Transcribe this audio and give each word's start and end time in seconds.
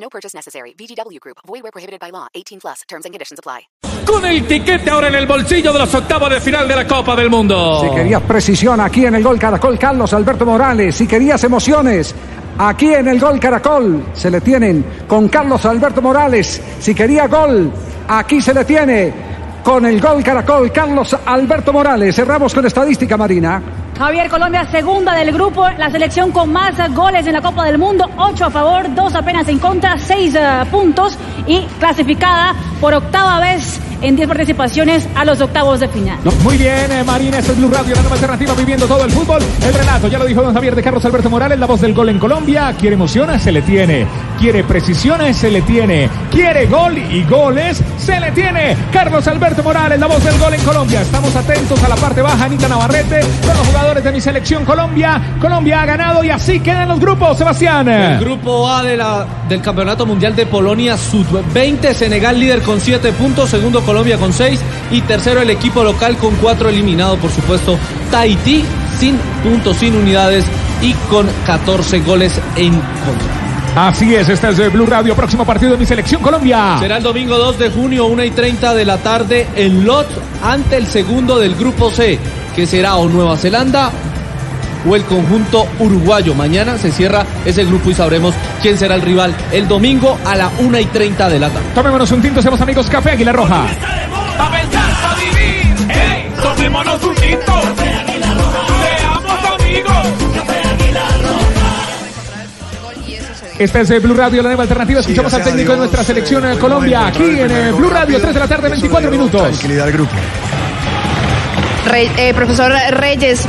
No 0.00 0.08
purchase 0.08 0.34
necessary. 0.34 0.74
VGW 0.78 1.18
Group. 1.20 1.38
Void 1.46 1.62
where 1.62 1.72
prohibited 1.72 2.00
by 2.00 2.10
law. 2.10 2.28
18 2.34 2.60
plus. 2.60 2.82
Terms 2.88 3.04
and 3.04 3.12
conditions 3.12 3.38
apply. 3.38 3.68
Con 4.06 4.24
el 4.24 4.46
tiquete 4.46 4.88
ahora 4.88 5.08
en 5.08 5.16
el 5.16 5.26
bolsillo 5.26 5.72
de 5.72 5.80
los 5.80 5.94
octavos 5.94 6.30
de 6.30 6.40
final 6.40 6.66
de 6.66 6.76
la 6.76 6.86
Copa 6.86 7.14
del 7.14 7.28
Mundo. 7.28 7.82
Si 7.82 7.94
querías 7.94 8.22
precisión 8.22 8.80
aquí 8.80 9.04
en 9.04 9.16
el 9.16 9.22
gol 9.22 9.38
Caracol, 9.38 9.78
Carlos 9.78 10.12
Alberto 10.14 10.46
Morales. 10.46 10.96
Si 10.96 11.06
querías 11.06 11.44
emociones, 11.44 12.14
aquí 12.56 12.94
en 12.94 13.08
el 13.08 13.20
gol 13.20 13.38
Caracol 13.38 14.06
se 14.14 14.30
le 14.30 14.40
tienen 14.40 14.84
con 15.06 15.28
Carlos 15.28 15.64
Alberto 15.66 16.00
Morales. 16.00 16.60
Si 16.80 16.94
quería 16.94 17.26
gol, 17.26 17.70
aquí 18.08 18.40
se 18.40 18.54
le 18.54 18.64
tiene 18.64 19.12
con 19.62 19.84
el 19.84 20.00
gol 20.00 20.22
Caracol, 20.22 20.72
Carlos 20.72 21.14
Alberto 21.26 21.72
Morales. 21.72 22.16
Cerramos 22.16 22.54
con 22.54 22.64
estadística 22.64 23.18
marina. 23.18 23.62
Javier 23.98 24.30
Colombia, 24.30 24.64
segunda 24.70 25.12
del 25.12 25.32
grupo, 25.32 25.68
la 25.76 25.90
selección 25.90 26.30
con 26.30 26.52
más 26.52 26.72
goles 26.94 27.26
en 27.26 27.32
la 27.32 27.42
Copa 27.42 27.64
del 27.64 27.78
Mundo, 27.78 28.08
ocho 28.16 28.46
a 28.46 28.50
favor, 28.50 28.94
dos 28.94 29.12
apenas 29.16 29.48
en 29.48 29.58
contra, 29.58 29.98
seis 29.98 30.36
uh, 30.36 30.64
puntos 30.68 31.18
y 31.48 31.62
clasificada 31.80 32.54
por 32.80 32.94
octava 32.94 33.40
vez 33.40 33.80
en 34.00 34.16
10 34.16 34.28
participaciones 34.28 35.08
a 35.14 35.24
los 35.24 35.40
octavos 35.40 35.80
de 35.80 35.88
final. 35.88 36.18
Muy 36.42 36.56
bien, 36.56 36.90
eh, 36.92 37.02
Marina, 37.04 37.38
esto 37.38 37.52
es 37.52 37.58
Blue 37.58 37.70
Radio, 37.70 37.94
la 37.94 38.02
nueva 38.02 38.14
alternativa 38.14 38.54
viviendo 38.54 38.86
todo 38.86 39.04
el 39.04 39.10
fútbol. 39.10 39.42
El 39.66 39.74
relato, 39.74 40.08
ya 40.08 40.18
lo 40.18 40.26
dijo 40.26 40.42
don 40.42 40.54
Javier 40.54 40.74
de 40.74 40.82
Carlos 40.82 41.04
Alberto 41.04 41.30
Morales, 41.30 41.58
la 41.58 41.66
voz 41.66 41.80
del 41.80 41.94
gol 41.94 42.08
en 42.08 42.18
Colombia. 42.18 42.74
Quiere 42.78 42.94
emociones, 42.94 43.42
se 43.42 43.52
le 43.52 43.62
tiene. 43.62 44.06
Quiere 44.38 44.64
precisiones, 44.64 45.36
se 45.36 45.50
le 45.50 45.62
tiene. 45.62 46.08
Quiere 46.30 46.66
gol 46.66 46.96
y 46.96 47.24
goles, 47.24 47.82
se 48.08 48.18
le 48.18 48.32
tiene. 48.32 48.74
Carlos 48.90 49.26
Alberto 49.28 49.62
Morales, 49.62 50.00
la 50.00 50.06
voz 50.06 50.24
del 50.24 50.38
gol 50.38 50.54
en 50.54 50.62
Colombia. 50.62 51.02
Estamos 51.02 51.36
atentos 51.36 51.82
a 51.84 51.88
la 51.88 51.96
parte 51.96 52.22
baja, 52.22 52.46
Anita 52.46 52.66
Navarrete, 52.66 53.20
con 53.20 53.54
los 53.54 53.66
jugadores 53.66 54.02
de 54.02 54.12
mi 54.12 54.20
selección 54.22 54.64
Colombia. 54.64 55.36
Colombia 55.38 55.82
ha 55.82 55.86
ganado 55.86 56.24
y 56.24 56.30
así 56.30 56.60
quedan 56.60 56.88
los 56.88 56.98
grupos, 57.00 57.36
Sebastián. 57.36 57.86
El 57.86 58.18
grupo 58.18 58.66
A 58.66 58.82
del 58.82 59.60
Campeonato 59.60 60.06
Mundial 60.06 60.34
de 60.34 60.46
Polonia 60.46 60.96
Sub-20, 60.96 61.92
Senegal 61.92 62.40
líder 62.40 62.62
con 62.62 62.80
7 62.80 63.12
puntos, 63.12 63.50
segundo 63.50 63.82
Colombia 63.82 64.16
con 64.16 64.32
6 64.32 64.58
y 64.90 65.02
tercero 65.02 65.42
el 65.42 65.50
equipo 65.50 65.84
local 65.84 66.16
con 66.16 66.34
4 66.36 66.70
eliminado, 66.70 67.18
por 67.18 67.30
supuesto, 67.30 67.78
Tahití 68.10 68.64
sin 68.98 69.18
puntos, 69.42 69.76
sin 69.76 69.94
unidades 69.94 70.46
y 70.80 70.94
con 71.10 71.26
14 71.44 72.00
goles 72.00 72.40
en 72.56 72.72
contra. 72.72 73.47
Así 73.76 74.14
es, 74.14 74.28
este 74.28 74.48
es 74.48 74.72
Blue 74.72 74.86
Radio, 74.86 75.14
próximo 75.14 75.44
partido 75.44 75.72
de 75.72 75.78
mi 75.78 75.86
selección 75.86 76.20
Colombia. 76.20 76.76
Será 76.80 76.96
el 76.96 77.02
domingo 77.02 77.38
2 77.38 77.58
de 77.58 77.70
junio, 77.70 78.06
1 78.06 78.24
y 78.24 78.30
30 78.30 78.74
de 78.74 78.84
la 78.84 78.98
tarde 78.98 79.46
en 79.54 79.84
Lot 79.84 80.08
ante 80.42 80.76
el 80.76 80.86
segundo 80.86 81.38
del 81.38 81.54
grupo 81.54 81.90
C, 81.90 82.18
que 82.56 82.66
será 82.66 82.96
o 82.96 83.08
Nueva 83.08 83.36
Zelanda 83.36 83.90
o 84.88 84.96
el 84.96 85.04
conjunto 85.04 85.66
uruguayo. 85.78 86.34
Mañana 86.34 86.76
se 86.78 86.90
cierra 86.90 87.24
ese 87.44 87.64
grupo 87.64 87.90
y 87.90 87.94
sabremos 87.94 88.34
quién 88.62 88.78
será 88.78 88.94
el 88.94 89.02
rival 89.02 89.34
el 89.52 89.68
domingo 89.68 90.18
a 90.24 90.34
la 90.34 90.50
1 90.58 90.78
y 90.80 90.86
30 90.86 91.28
de 91.28 91.38
la 91.38 91.48
tarde. 91.50 91.66
Tomémonos 91.74 92.10
un 92.12 92.22
tinto, 92.22 92.42
seamos 92.42 92.60
amigos 92.60 92.88
Café 92.88 93.12
Águila 93.12 93.32
Roja. 93.32 93.66
Pa' 94.36 94.50
pensar, 94.50 94.90
pa' 95.02 95.14
vivir, 95.16 95.88
hey, 95.88 96.32
tomémonos 96.42 97.02
un 97.04 97.14
tinto. 97.14 97.52
Seamos 97.76 99.60
amigos. 99.60 100.57
Este 103.58 103.80
es 103.80 104.02
Blue 104.02 104.14
Radio, 104.14 104.40
la 104.40 104.50
nueva 104.50 104.62
alternativa. 104.62 105.00
Escuchamos 105.00 105.34
al 105.34 105.42
técnico 105.42 105.72
de 105.72 105.78
nuestra 105.78 106.04
selección 106.04 106.44
en 106.46 106.58
Colombia, 106.58 107.08
aquí 107.08 107.40
en 107.40 107.50
eh, 107.50 107.72
Blue 107.72 107.90
Radio, 107.90 108.20
3 108.20 108.32
de 108.32 108.40
la 108.40 108.46
tarde, 108.46 108.68
24 108.68 109.10
minutos. 109.10 109.42
Tranquilidad 109.42 109.86
al 109.86 109.92
grupo. 109.92 110.12
Eh, 111.92 112.32
profesor 112.34 112.72
Reyes, 112.90 113.46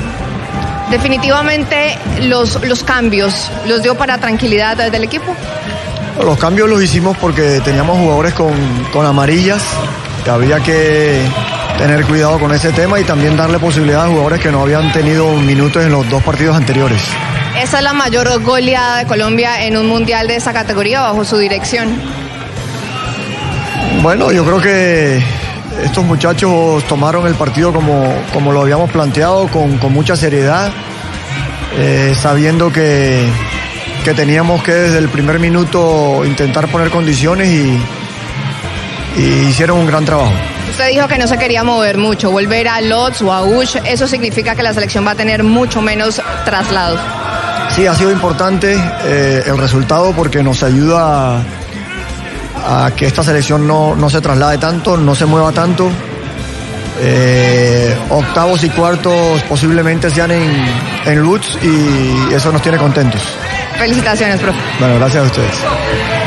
definitivamente 0.89 1.99
los, 2.23 2.59
los 2.65 2.83
cambios 2.83 3.51
los 3.67 3.83
dio 3.83 3.93
para 3.95 4.17
tranquilidad 4.17 4.77
del 4.91 5.03
equipo. 5.03 5.35
Los 6.23 6.39
cambios 6.39 6.67
los 6.67 6.81
hicimos 6.81 7.15
porque 7.17 7.61
teníamos 7.63 7.99
jugadores 7.99 8.33
con, 8.33 8.53
con 8.91 9.05
amarillas, 9.05 9.61
que 10.23 10.31
había 10.31 10.59
que 10.59 11.21
tener 11.77 12.03
cuidado 12.05 12.39
con 12.39 12.51
ese 12.51 12.71
tema 12.71 12.99
y 12.99 13.03
también 13.03 13.37
darle 13.37 13.59
posibilidad 13.59 14.05
a 14.05 14.07
jugadores 14.07 14.41
que 14.41 14.51
no 14.51 14.63
habían 14.63 14.91
tenido 14.91 15.31
minutos 15.33 15.83
en 15.83 15.91
los 15.91 16.09
dos 16.09 16.23
partidos 16.23 16.55
anteriores. 16.55 16.99
Esa 17.61 17.79
es 17.79 17.83
la 17.83 17.91
mayor 17.93 18.41
goleada 18.41 18.99
de 18.99 19.05
Colombia 19.05 19.65
en 19.65 19.75
un 19.75 19.87
mundial 19.87 20.27
de 20.27 20.37
esa 20.37 20.53
categoría 20.53 21.01
bajo 21.01 21.25
su 21.25 21.37
dirección. 21.37 21.93
Bueno, 24.01 24.31
yo 24.31 24.45
creo 24.45 24.61
que 24.61 25.21
estos 25.83 26.05
muchachos 26.05 26.83
tomaron 26.85 27.27
el 27.27 27.35
partido 27.35 27.73
como, 27.73 28.13
como 28.33 28.53
lo 28.53 28.61
habíamos 28.61 28.89
planteado, 28.91 29.49
con, 29.49 29.77
con 29.77 29.91
mucha 29.91 30.15
seriedad, 30.15 30.71
eh, 31.77 32.15
sabiendo 32.17 32.71
que, 32.71 33.27
que 34.05 34.13
teníamos 34.13 34.63
que 34.63 34.71
desde 34.71 34.97
el 34.99 35.09
primer 35.09 35.39
minuto 35.39 36.23
intentar 36.25 36.69
poner 36.69 36.89
condiciones 36.89 37.49
y, 37.49 37.77
y 39.17 39.21
hicieron 39.49 39.79
un 39.79 39.85
gran 39.85 40.05
trabajo. 40.05 40.31
Usted 40.71 40.87
dijo 40.89 41.09
que 41.09 41.17
no 41.17 41.27
se 41.27 41.37
quería 41.37 41.65
mover 41.65 41.97
mucho, 41.97 42.31
volver 42.31 42.69
a 42.69 42.79
Lotz 42.79 43.21
o 43.21 43.33
a 43.33 43.43
Ush, 43.43 43.75
eso 43.83 44.07
significa 44.07 44.55
que 44.55 44.63
la 44.63 44.73
selección 44.73 45.05
va 45.05 45.11
a 45.11 45.15
tener 45.15 45.43
mucho 45.43 45.81
menos 45.81 46.21
traslados. 46.45 47.18
Sí, 47.71 47.85
ha 47.87 47.95
sido 47.95 48.11
importante 48.11 48.75
eh, 49.03 49.43
el 49.45 49.57
resultado 49.57 50.11
porque 50.13 50.43
nos 50.43 50.63
ayuda 50.63 51.41
a, 52.65 52.85
a 52.85 52.91
que 52.91 53.05
esta 53.05 53.23
selección 53.23 53.67
no, 53.67 53.95
no 53.95 54.09
se 54.09 54.21
traslade 54.21 54.57
tanto, 54.57 54.97
no 54.97 55.15
se 55.15 55.25
mueva 55.25 55.51
tanto. 55.51 55.89
Eh, 57.01 57.97
octavos 58.09 58.61
y 58.63 58.69
cuartos 58.69 59.41
posiblemente 59.43 60.09
sean 60.09 60.31
en, 60.31 60.51
en 61.05 61.19
Lutz 61.19 61.57
y 61.63 62.33
eso 62.33 62.51
nos 62.51 62.61
tiene 62.61 62.77
contentos. 62.77 63.21
Felicitaciones, 63.77 64.39
profe. 64.41 64.59
Bueno, 64.79 64.95
gracias 64.95 65.23
a 65.23 65.27
ustedes. 65.27 66.18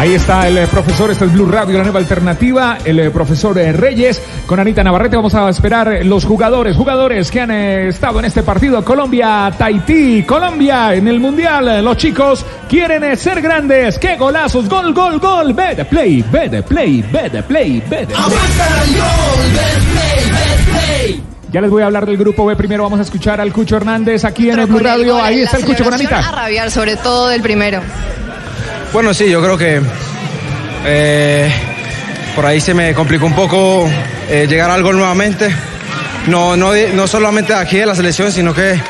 Ahí 0.00 0.14
está 0.14 0.48
el 0.48 0.56
eh, 0.56 0.66
profesor, 0.66 1.10
este 1.10 1.26
es 1.26 1.32
Blue 1.34 1.44
Radio, 1.44 1.76
la 1.76 1.82
nueva 1.82 1.98
alternativa, 1.98 2.78
el 2.86 3.00
eh, 3.00 3.10
profesor 3.10 3.58
eh, 3.58 3.70
Reyes 3.70 4.18
con 4.46 4.58
Anita 4.58 4.82
Navarrete. 4.82 5.16
Vamos 5.16 5.34
a 5.34 5.46
esperar 5.50 6.06
los 6.06 6.24
jugadores, 6.24 6.74
jugadores 6.74 7.30
que 7.30 7.42
han 7.42 7.50
estado 7.50 8.18
en 8.20 8.24
este 8.24 8.42
partido. 8.42 8.82
Colombia, 8.82 9.52
Tahití, 9.58 10.22
Colombia 10.22 10.94
en 10.94 11.06
el 11.06 11.20
Mundial. 11.20 11.84
Los 11.84 11.98
chicos 11.98 12.46
quieren 12.66 13.14
ser 13.18 13.42
grandes. 13.42 13.98
¡Qué 13.98 14.16
golazos! 14.16 14.70
Gol, 14.70 14.94
gol, 14.94 15.20
gol. 15.20 15.52
Ve 15.52 15.74
de 15.74 15.84
play, 15.84 16.24
ve 16.32 16.48
de 16.48 16.62
play, 16.62 17.04
ve 17.12 17.28
de 17.28 17.42
play, 17.42 17.82
ve 17.86 18.06
de 18.06 18.14
Ya 21.52 21.60
les 21.60 21.70
voy 21.70 21.82
a 21.82 21.86
hablar 21.86 22.06
del 22.06 22.16
grupo 22.16 22.46
B. 22.46 22.56
Primero 22.56 22.84
vamos 22.84 23.00
a 23.00 23.02
escuchar 23.02 23.38
al 23.38 23.52
Cucho 23.52 23.76
Hernández 23.76 24.24
aquí 24.24 24.48
en 24.48 24.60
el 24.60 24.66
Blue 24.66 24.78
Radio. 24.78 25.22
Ahí 25.22 25.40
está 25.40 25.58
el 25.58 25.66
Cucho 25.66 25.84
con 25.84 25.92
Anita. 25.92 26.20
A 26.20 26.32
rabiar, 26.32 26.70
sobre 26.70 26.96
todo 26.96 27.28
del 27.28 27.42
primero. 27.42 27.82
Bueno, 28.92 29.14
sí, 29.14 29.30
yo 29.30 29.40
creo 29.40 29.56
que 29.56 29.80
eh, 30.84 31.52
por 32.34 32.44
ahí 32.44 32.60
se 32.60 32.74
me 32.74 32.92
complicó 32.92 33.26
un 33.26 33.34
poco 33.34 33.88
eh, 34.28 34.46
llegar 34.48 34.68
al 34.70 34.82
gol 34.82 34.96
nuevamente. 34.96 35.48
No, 36.26 36.56
no, 36.56 36.72
no 36.94 37.06
solamente 37.06 37.54
aquí 37.54 37.78
de 37.78 37.86
la 37.86 37.94
selección, 37.94 38.32
sino 38.32 38.52
que 38.52 38.80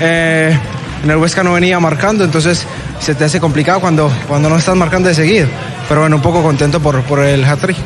eh, 0.00 0.58
en 1.04 1.10
el 1.10 1.16
Huesca 1.16 1.44
no 1.44 1.52
venía 1.52 1.78
marcando, 1.78 2.24
entonces 2.24 2.66
se 3.00 3.14
te 3.14 3.24
hace 3.24 3.38
complicado 3.38 3.80
cuando, 3.80 4.12
cuando 4.26 4.50
no 4.50 4.56
estás 4.56 4.74
marcando 4.74 5.08
de 5.08 5.14
seguido. 5.14 5.46
Pero 5.88 6.00
bueno, 6.00 6.16
un 6.16 6.22
poco 6.22 6.42
contento 6.42 6.80
por, 6.80 7.02
por 7.02 7.20
el 7.20 7.44
hat-trick. 7.44 7.76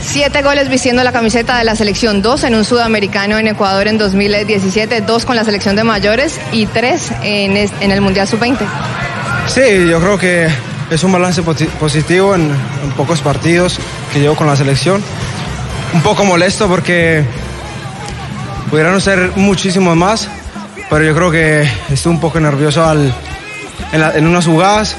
Siete 0.00 0.42
goles 0.42 0.68
vistiendo 0.68 1.02
la 1.02 1.10
camiseta 1.10 1.58
de 1.58 1.64
la 1.64 1.74
selección, 1.74 2.22
dos 2.22 2.44
en 2.44 2.54
un 2.54 2.64
sudamericano 2.64 3.36
en 3.38 3.48
Ecuador 3.48 3.88
en 3.88 3.98
2017, 3.98 5.00
dos 5.00 5.24
con 5.24 5.34
la 5.34 5.44
selección 5.44 5.74
de 5.74 5.82
mayores 5.82 6.38
y 6.52 6.66
tres 6.66 7.10
en, 7.24 7.56
en 7.56 7.90
el 7.90 8.00
Mundial 8.00 8.28
Sub-20. 8.28 8.58
Sí, 9.48 9.88
yo 9.88 10.00
creo 10.00 10.18
que 10.18 10.48
es 10.90 11.02
un 11.02 11.12
balance 11.12 11.42
positivo 11.42 12.34
en, 12.34 12.50
pocos 12.96 13.20
partidos 13.20 13.78
que 14.12 14.20
llevo 14.20 14.36
con 14.36 14.46
la 14.46 14.56
selección. 14.56 15.02
Un 15.92 16.02
poco 16.02 16.24
molesto 16.24 16.68
porque 16.68 17.24
pudieron 18.70 19.00
ser 19.00 19.32
muchísimos 19.36 19.96
más, 19.96 20.28
pero 20.88 21.04
yo 21.04 21.14
creo 21.14 21.30
que 21.30 21.68
estuve 21.90 22.14
un 22.14 22.20
poco 22.20 22.40
nervioso 22.40 22.84
al, 22.84 23.12
en, 23.92 24.26
unas 24.26 24.46
jugadas. 24.46 24.96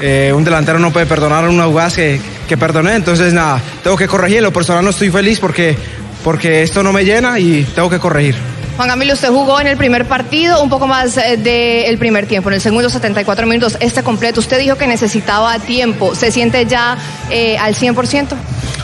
Eh, 0.00 0.32
un 0.34 0.42
delantero 0.42 0.78
no 0.78 0.92
puede 0.92 1.06
perdonar 1.06 1.48
unas 1.48 1.66
jugadas 1.66 1.94
que, 1.94 2.20
que 2.48 2.56
perdoné, 2.56 2.96
entonces 2.96 3.32
nada, 3.32 3.60
tengo 3.84 3.96
que 3.96 4.08
corregir. 4.08 4.38
En 4.38 4.44
lo 4.44 4.52
personal 4.52 4.84
no 4.84 4.90
estoy 4.90 5.10
feliz 5.10 5.38
porque, 5.38 5.76
porque 6.24 6.62
esto 6.62 6.82
no 6.82 6.92
me 6.92 7.04
llena 7.04 7.38
y 7.38 7.62
tengo 7.74 7.88
que 7.88 7.98
corregir. 7.98 8.51
Juan 8.76 8.88
Camilo, 8.88 9.12
usted 9.12 9.28
jugó 9.28 9.60
en 9.60 9.66
el 9.66 9.76
primer 9.76 10.06
partido 10.06 10.62
un 10.62 10.70
poco 10.70 10.86
más 10.86 11.16
eh, 11.18 11.36
del 11.36 11.98
primer 11.98 12.26
tiempo, 12.26 12.48
en 12.48 12.54
el 12.54 12.60
segundo 12.60 12.88
74 12.88 13.46
minutos, 13.46 13.76
este 13.80 14.02
completo. 14.02 14.40
Usted 14.40 14.58
dijo 14.58 14.76
que 14.76 14.86
necesitaba 14.86 15.58
tiempo. 15.58 16.14
¿Se 16.14 16.30
siente 16.30 16.64
ya 16.66 16.96
eh, 17.30 17.58
al 17.58 17.74
100%? 17.74 18.28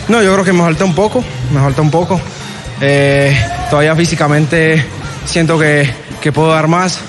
No, 0.08 0.23
yo 0.23 0.32
creo 0.35 0.44
que 0.44 0.52
me 0.52 0.61
falta 0.61 0.85
un 0.85 0.94
poco, 0.94 1.25
me 1.52 1.61
falta 1.61 1.82
un 1.82 1.90
poco. 1.90 2.20
Eh, 2.81 3.37
todavía 3.70 3.96
físicamente 3.96 4.85
siento 5.25 5.58
que, 5.58 5.90
que 6.20 6.32
puedo 6.32 6.50
dar 6.50 6.69
más. 6.69 7.00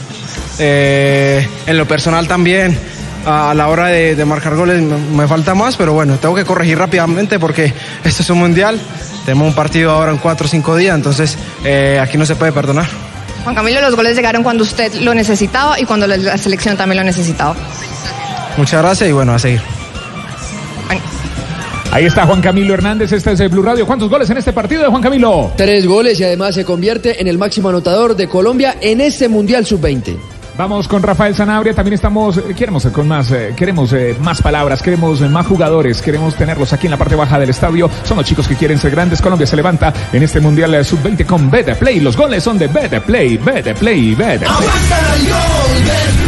En 0.58 1.78
lo 1.78 1.88
personal 1.88 2.28
también, 2.28 2.78
a 3.26 3.54
la 3.54 3.68
hora 3.68 3.88
de, 3.88 4.16
de 4.16 4.26
marcar 4.26 4.56
goles 4.56 4.82
me, 4.82 4.98
me 4.98 5.28
falta 5.28 5.54
más, 5.56 5.76
pero 5.76 5.94
bueno, 5.94 6.18
tengo 6.18 6.36
que 6.36 6.46
corregir 6.46 6.78
rápidamente 6.78 7.40
porque 7.40 7.74
esto 8.04 8.24
es 8.24 8.30
un 8.30 8.40
mundial. 8.40 8.80
Tenemos 9.26 9.48
un 9.48 9.54
partido 9.54 9.92
ahora 9.92 10.12
en 10.12 10.18
cuatro 10.18 10.48
o 10.48 10.50
cinco 10.50 10.76
días, 10.76 10.96
entonces 10.96 11.38
eh, 11.64 12.00
aquí 12.02 12.18
no 12.18 12.26
se 12.26 12.36
puede 12.36 12.52
perdonar. 12.52 12.88
Juan 13.44 13.56
Camilo, 13.56 13.82
los 13.82 13.96
goles 13.96 14.16
llegaron 14.16 14.44
cuando 14.44 14.64
usted 14.64 14.94
lo 14.96 15.14
necesitaba 15.14 15.80
y 15.80 15.86
cuando 15.86 16.08
la, 16.08 16.18
la 16.18 16.38
selección 16.38 16.76
también 16.78 16.98
lo 16.98 17.04
necesitaba. 17.04 17.56
Muchas 18.58 18.82
gracias 18.82 19.10
y 19.10 19.14
bueno, 19.14 19.34
a 19.34 19.40
seguir. 19.40 19.62
Ahí 21.92 22.06
está 22.06 22.26
Juan 22.28 22.40
Camilo 22.42 22.76
Hernández, 22.76 23.12
este 23.12 23.32
es 23.32 23.40
el 23.40 23.50
Blue 23.50 23.64
Radio. 23.64 23.88
¿Cuántos 23.88 24.10
goles 24.10 24.30
en 24.30 24.38
este 24.38 24.54
partido 24.54 24.84
de 24.84 24.90
Juan 24.90 25.02
Camilo? 25.02 25.52
Tres 25.58 25.88
goles 25.88 26.20
y 26.20 26.24
además 26.24 26.54
se 26.54 26.64
convierte 26.64 27.20
en 27.20 27.28
el 27.28 27.40
máximo 27.40 27.70
anotador 27.70 28.16
de 28.16 28.28
Colombia 28.28 28.76
en 28.80 29.02
este 29.02 29.28
Mundial 29.28 29.66
Sub-20. 29.66 30.16
Vamos 30.60 30.90
con 30.90 31.02
Rafael 31.02 31.34
Sanabria, 31.34 31.74
también 31.74 31.94
estamos, 31.94 32.36
eh, 32.36 32.54
queremos 32.54 32.86
con 32.88 33.08
más, 33.08 33.32
eh, 33.32 33.54
queremos 33.56 33.94
eh, 33.94 34.18
más 34.20 34.42
palabras, 34.42 34.82
queremos 34.82 35.22
más 35.22 35.48
jugadores, 35.48 36.02
queremos 36.02 36.36
tenerlos 36.36 36.74
aquí 36.74 36.88
en 36.88 36.92
la 36.92 36.98
parte 36.98 37.16
baja 37.16 37.40
del 37.40 37.50
estadio. 37.50 37.90
Son 38.04 38.18
los 38.18 38.26
chicos 38.26 38.46
que 38.46 38.56
quieren 38.56 38.78
ser 38.78 38.92
grandes. 38.92 39.22
Colombia 39.22 39.48
se 39.48 39.56
levanta 39.56 39.94
en 40.12 40.22
este 40.22 40.42
Mundial 40.42 40.76
eh, 40.76 40.84
Sub-20 40.84 41.26
con 41.26 41.50
Better 41.50 41.80
Play. 41.80 42.02
Los 42.02 42.18
goles 42.18 42.44
son 42.44 42.58
de 42.58 42.68
Better 42.68 43.02
Play, 43.02 43.38
Better 43.38 43.74
Play, 43.74 44.16
Better 44.16 44.50
Play. 44.50 46.19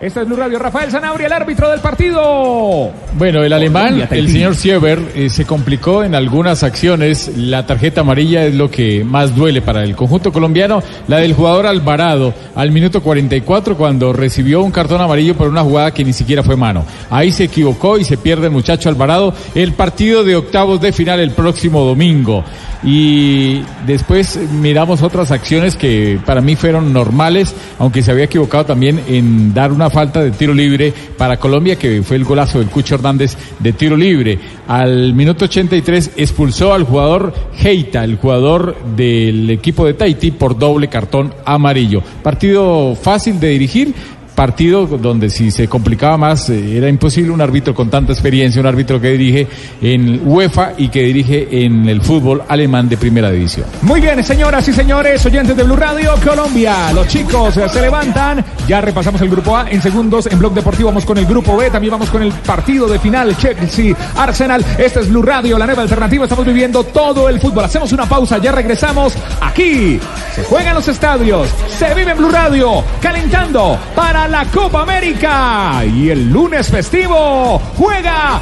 Esta 0.00 0.20
es 0.20 0.28
Blue 0.28 0.36
Radio. 0.36 0.60
Rafael 0.60 0.92
Sanabria, 0.92 1.26
el 1.26 1.32
árbitro 1.32 1.68
del 1.68 1.80
partido. 1.80 2.92
Bueno, 3.14 3.42
el 3.42 3.52
alemán, 3.52 4.06
el 4.08 4.30
señor 4.30 4.54
Sieber, 4.54 5.00
eh, 5.16 5.28
se 5.28 5.44
complicó 5.44 6.04
en 6.04 6.14
algunas 6.14 6.62
acciones. 6.62 7.32
La 7.36 7.66
tarjeta 7.66 8.02
amarilla 8.02 8.44
es 8.44 8.54
lo 8.54 8.70
que 8.70 9.02
más 9.02 9.34
duele 9.34 9.60
para 9.60 9.82
el 9.82 9.96
conjunto 9.96 10.32
colombiano. 10.32 10.84
La 11.08 11.16
del 11.16 11.34
jugador 11.34 11.66
Alvarado 11.66 12.32
al 12.54 12.70
minuto 12.70 13.02
44 13.02 13.76
cuando 13.76 14.12
recibió 14.12 14.62
un 14.62 14.70
cartón 14.70 15.00
amarillo 15.00 15.34
por 15.34 15.48
una 15.48 15.64
jugada 15.64 15.90
que 15.90 16.04
ni 16.04 16.12
siquiera 16.12 16.44
fue 16.44 16.54
mano. 16.54 16.84
Ahí 17.10 17.32
se 17.32 17.44
equivocó 17.44 17.98
y 17.98 18.04
se 18.04 18.18
pierde 18.18 18.46
el 18.46 18.52
muchacho 18.52 18.88
Alvarado. 18.88 19.34
El 19.56 19.72
partido 19.72 20.22
de 20.22 20.36
octavos 20.36 20.80
de 20.80 20.92
final 20.92 21.18
el 21.18 21.32
próximo 21.32 21.84
domingo. 21.84 22.44
Y 22.84 23.62
después 23.86 24.38
miramos 24.52 25.02
otras 25.02 25.32
acciones 25.32 25.74
que 25.74 26.20
para 26.24 26.40
mí 26.40 26.54
fueron 26.54 26.92
normales, 26.92 27.52
aunque 27.80 28.02
se 28.02 28.12
había 28.12 28.24
equivocado 28.24 28.66
también 28.66 29.02
en 29.08 29.52
dar 29.52 29.72
una 29.72 29.87
falta 29.90 30.22
de 30.22 30.30
tiro 30.30 30.54
libre 30.54 30.92
para 31.16 31.38
Colombia, 31.38 31.76
que 31.76 32.02
fue 32.02 32.16
el 32.16 32.24
golazo 32.24 32.58
del 32.58 32.68
Cucho 32.68 32.94
Hernández 32.94 33.36
de 33.58 33.72
tiro 33.72 33.96
libre. 33.96 34.38
Al 34.66 35.14
minuto 35.14 35.46
83 35.46 36.12
expulsó 36.16 36.72
al 36.72 36.84
jugador 36.84 37.32
Heita, 37.62 38.04
el 38.04 38.16
jugador 38.16 38.76
del 38.96 39.50
equipo 39.50 39.86
de 39.86 39.94
Tahití, 39.94 40.30
por 40.30 40.58
doble 40.58 40.88
cartón 40.88 41.32
amarillo. 41.44 42.02
Partido 42.22 42.94
fácil 42.94 43.40
de 43.40 43.48
dirigir, 43.48 43.94
partido 44.38 44.86
donde 44.86 45.30
si 45.30 45.50
se 45.50 45.66
complicaba 45.66 46.16
más 46.16 46.48
eh, 46.48 46.76
era 46.76 46.88
imposible 46.88 47.32
un 47.32 47.40
árbitro 47.40 47.74
con 47.74 47.90
tanta 47.90 48.12
experiencia, 48.12 48.60
un 48.60 48.68
árbitro 48.68 49.00
que 49.00 49.08
dirige 49.08 49.48
en 49.82 50.20
UEFA 50.24 50.74
y 50.78 50.90
que 50.90 51.02
dirige 51.02 51.48
en 51.64 51.88
el 51.88 52.00
fútbol 52.00 52.44
alemán 52.46 52.88
de 52.88 52.96
primera 52.96 53.32
división. 53.32 53.66
Muy 53.82 54.00
bien, 54.00 54.22
señoras 54.22 54.68
y 54.68 54.72
señores, 54.72 55.26
oyentes 55.26 55.56
de 55.56 55.64
Blue 55.64 55.74
Radio, 55.74 56.14
Colombia. 56.24 56.92
Los 56.92 57.08
chicos 57.08 57.56
eh, 57.56 57.68
se 57.68 57.80
levantan. 57.80 58.44
Ya 58.68 58.80
repasamos 58.82 59.20
el 59.22 59.30
grupo 59.30 59.56
A 59.56 59.66
en 59.70 59.80
segundos. 59.80 60.26
En 60.26 60.38
Blog 60.38 60.52
Deportivo 60.52 60.90
vamos 60.90 61.06
con 61.06 61.16
el 61.16 61.24
grupo 61.24 61.56
B. 61.56 61.70
También 61.70 61.90
vamos 61.90 62.10
con 62.10 62.22
el 62.22 62.30
partido 62.32 62.86
de 62.86 62.98
final. 62.98 63.34
Chelsea, 63.38 63.96
Arsenal. 64.14 64.62
Esta 64.76 65.00
es 65.00 65.08
Blue 65.08 65.22
Radio, 65.22 65.56
la 65.56 65.64
nueva 65.64 65.80
alternativa. 65.80 66.24
Estamos 66.24 66.44
viviendo 66.44 66.84
todo 66.84 67.30
el 67.30 67.40
fútbol. 67.40 67.64
Hacemos 67.64 67.90
una 67.92 68.04
pausa. 68.04 68.36
Ya 68.36 68.52
regresamos. 68.52 69.14
Aquí 69.40 69.98
se 70.34 70.44
juegan 70.44 70.74
los 70.74 70.86
estadios. 70.86 71.48
Se 71.78 71.94
vive 71.94 72.12
en 72.12 72.18
Blue 72.18 72.28
Radio. 72.28 72.84
Calentando 73.00 73.78
para 73.96 74.28
la 74.28 74.44
Copa 74.44 74.82
América. 74.82 75.82
Y 75.86 76.10
el 76.10 76.30
lunes 76.30 76.68
festivo 76.68 77.58
juega 77.74 78.38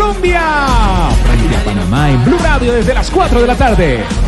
Colombia. 0.00 0.40
Panamá 1.66 2.10
en 2.12 2.24
Blue 2.24 2.38
Radio 2.42 2.72
desde 2.72 2.94
las 2.94 3.10
4 3.10 3.42
de 3.42 3.46
la 3.46 3.56
tarde. 3.56 4.27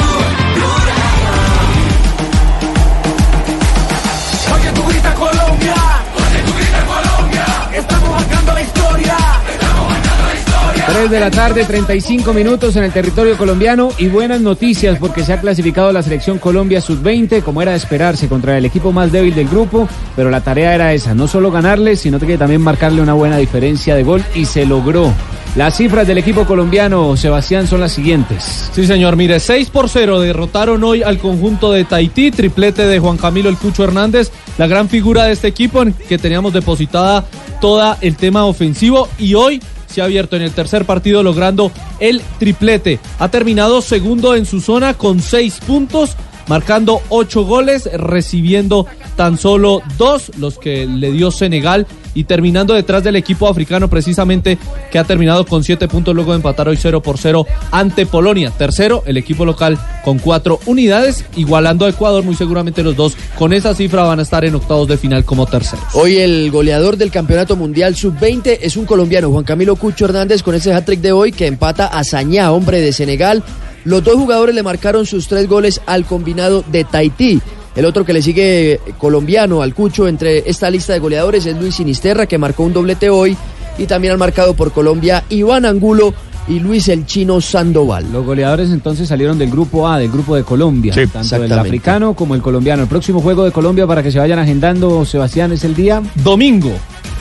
3 10.91 11.09
de 11.09 11.19
la 11.21 11.31
tarde, 11.31 11.63
35 11.63 12.33
minutos 12.33 12.75
en 12.75 12.83
el 12.83 12.91
territorio 12.91 13.37
colombiano 13.37 13.91
y 13.97 14.07
buenas 14.07 14.41
noticias 14.41 14.97
porque 14.99 15.23
se 15.23 15.31
ha 15.31 15.39
clasificado 15.39 15.93
la 15.93 16.03
selección 16.03 16.37
Colombia 16.37 16.81
sub-20 16.81 17.43
como 17.43 17.61
era 17.61 17.71
de 17.71 17.77
esperarse 17.77 18.27
contra 18.27 18.57
el 18.57 18.65
equipo 18.65 18.91
más 18.91 19.09
débil 19.09 19.33
del 19.33 19.47
grupo, 19.47 19.87
pero 20.17 20.29
la 20.29 20.41
tarea 20.41 20.75
era 20.75 20.93
esa, 20.93 21.15
no 21.15 21.29
solo 21.29 21.49
ganarle, 21.49 21.95
sino 21.95 22.19
que 22.19 22.37
también 22.37 22.59
marcarle 22.59 23.01
una 23.01 23.13
buena 23.13 23.37
diferencia 23.37 23.95
de 23.95 24.03
gol 24.03 24.21
y 24.35 24.43
se 24.43 24.65
logró. 24.65 25.13
Las 25.55 25.77
cifras 25.77 26.05
del 26.05 26.17
equipo 26.17 26.45
colombiano, 26.45 27.15
Sebastián, 27.15 27.67
son 27.67 27.79
las 27.79 27.93
siguientes. 27.93 28.69
Sí, 28.73 28.85
señor. 28.85 29.15
Mire, 29.15 29.39
6 29.39 29.69
por 29.69 29.87
0 29.87 30.19
derrotaron 30.19 30.83
hoy 30.83 31.03
al 31.03 31.19
conjunto 31.19 31.71
de 31.71 31.85
Tahití, 31.85 32.31
triplete 32.31 32.85
de 32.85 32.99
Juan 32.99 33.17
Camilo 33.17 33.49
El 33.49 33.57
Cucho 33.57 33.85
Hernández, 33.85 34.29
la 34.57 34.67
gran 34.67 34.89
figura 34.89 35.23
de 35.25 35.33
este 35.33 35.47
equipo 35.47 35.83
en 35.83 35.93
que 35.93 36.17
teníamos 36.17 36.51
depositada 36.51 37.23
toda 37.61 37.97
el 38.01 38.17
tema 38.17 38.45
ofensivo 38.45 39.07
y 39.17 39.35
hoy 39.35 39.61
se 39.91 40.01
ha 40.01 40.05
abierto 40.05 40.35
en 40.35 40.41
el 40.41 40.51
tercer 40.51 40.85
partido 40.85 41.21
logrando 41.21 41.71
el 41.99 42.21
triplete. 42.39 42.99
Ha 43.19 43.29
terminado 43.29 43.81
segundo 43.81 44.35
en 44.35 44.45
su 44.45 44.61
zona 44.61 44.95
con 44.95 45.21
6 45.21 45.59
puntos. 45.67 46.15
Marcando 46.47 47.01
ocho 47.09 47.45
goles, 47.45 47.87
recibiendo 47.93 48.87
tan 49.15 49.37
solo 49.37 49.81
dos, 49.97 50.31
los 50.37 50.57
que 50.57 50.85
le 50.85 51.11
dio 51.11 51.31
Senegal, 51.31 51.87
y 52.13 52.25
terminando 52.25 52.73
detrás 52.73 53.03
del 53.03 53.15
equipo 53.15 53.47
africano, 53.47 53.89
precisamente 53.89 54.57
que 54.91 54.99
ha 54.99 55.03
terminado 55.03 55.45
con 55.45 55.63
siete 55.63 55.87
puntos 55.87 56.15
luego 56.15 56.31
de 56.31 56.37
empatar 56.37 56.67
hoy 56.67 56.77
0 56.77 57.01
por 57.01 57.17
0 57.17 57.45
ante 57.71 58.05
Polonia. 58.05 58.51
Tercero, 58.51 59.03
el 59.05 59.17
equipo 59.17 59.45
local 59.45 59.79
con 60.03 60.19
cuatro 60.19 60.59
unidades, 60.65 61.25
igualando 61.35 61.85
a 61.85 61.89
Ecuador. 61.89 62.23
Muy 62.23 62.35
seguramente 62.35 62.83
los 62.83 62.95
dos 62.95 63.15
con 63.37 63.53
esa 63.53 63.73
cifra 63.73 64.03
van 64.03 64.19
a 64.19 64.23
estar 64.23 64.43
en 64.45 64.55
octavos 64.55 64.87
de 64.87 64.97
final 64.97 65.25
como 65.25 65.45
terceros. 65.45 65.85
Hoy 65.93 66.17
el 66.17 66.51
goleador 66.51 66.97
del 66.97 67.11
Campeonato 67.11 67.55
Mundial 67.55 67.95
Sub-20 67.95 68.59
es 68.61 68.77
un 68.77 68.85
colombiano, 68.85 69.29
Juan 69.31 69.43
Camilo 69.43 69.75
Cucho 69.75 70.05
Hernández, 70.05 70.43
con 70.43 70.55
ese 70.55 70.73
hat-trick 70.73 71.01
de 71.01 71.11
hoy 71.11 71.31
que 71.31 71.47
empata 71.47 71.87
a 71.87 72.03
Sañá, 72.03 72.51
hombre 72.51 72.81
de 72.81 72.93
Senegal. 72.93 73.43
Los 73.83 74.03
dos 74.03 74.15
jugadores 74.15 74.53
le 74.53 74.63
marcaron 74.63 75.05
sus 75.05 75.27
tres 75.27 75.47
goles 75.47 75.81
al 75.85 76.05
combinado 76.05 76.63
de 76.71 76.83
Tahití. 76.83 77.41
El 77.75 77.85
otro 77.85 78.03
que 78.03 78.13
le 78.13 78.21
sigue 78.21 78.73
eh, 78.73 78.79
colombiano 78.97 79.61
al 79.61 79.73
Cucho 79.73 80.07
entre 80.07 80.49
esta 80.49 80.69
lista 80.69 80.93
de 80.93 80.99
goleadores 80.99 81.45
es 81.45 81.57
Luis 81.57 81.75
Sinisterra, 81.75 82.25
que 82.25 82.37
marcó 82.37 82.63
un 82.63 82.73
doblete 82.73 83.09
hoy. 83.09 83.37
Y 83.77 83.85
también 83.85 84.13
han 84.13 84.19
marcado 84.19 84.53
por 84.53 84.71
Colombia 84.73 85.23
Iván 85.29 85.65
Angulo 85.65 86.13
y 86.47 86.59
Luis 86.59 86.89
el 86.89 87.05
Chino 87.05 87.39
Sandoval. 87.39 88.11
Los 88.11 88.25
goleadores 88.25 88.69
entonces 88.71 89.07
salieron 89.07 89.37
del 89.37 89.49
grupo 89.49 89.87
A, 89.87 89.99
del 89.99 90.11
grupo 90.11 90.35
de 90.35 90.43
Colombia, 90.43 90.93
tanto 91.11 91.35
el 91.37 91.51
africano 91.53 92.13
como 92.13 92.35
el 92.35 92.41
colombiano. 92.41 92.83
El 92.83 92.89
próximo 92.89 93.21
juego 93.21 93.45
de 93.45 93.51
Colombia 93.51 93.87
para 93.87 94.03
que 94.03 94.11
se 94.11 94.19
vayan 94.19 94.39
agendando, 94.39 95.05
Sebastián, 95.05 95.53
es 95.53 95.63
el 95.63 95.75
día 95.75 96.01
Domingo, 96.15 96.71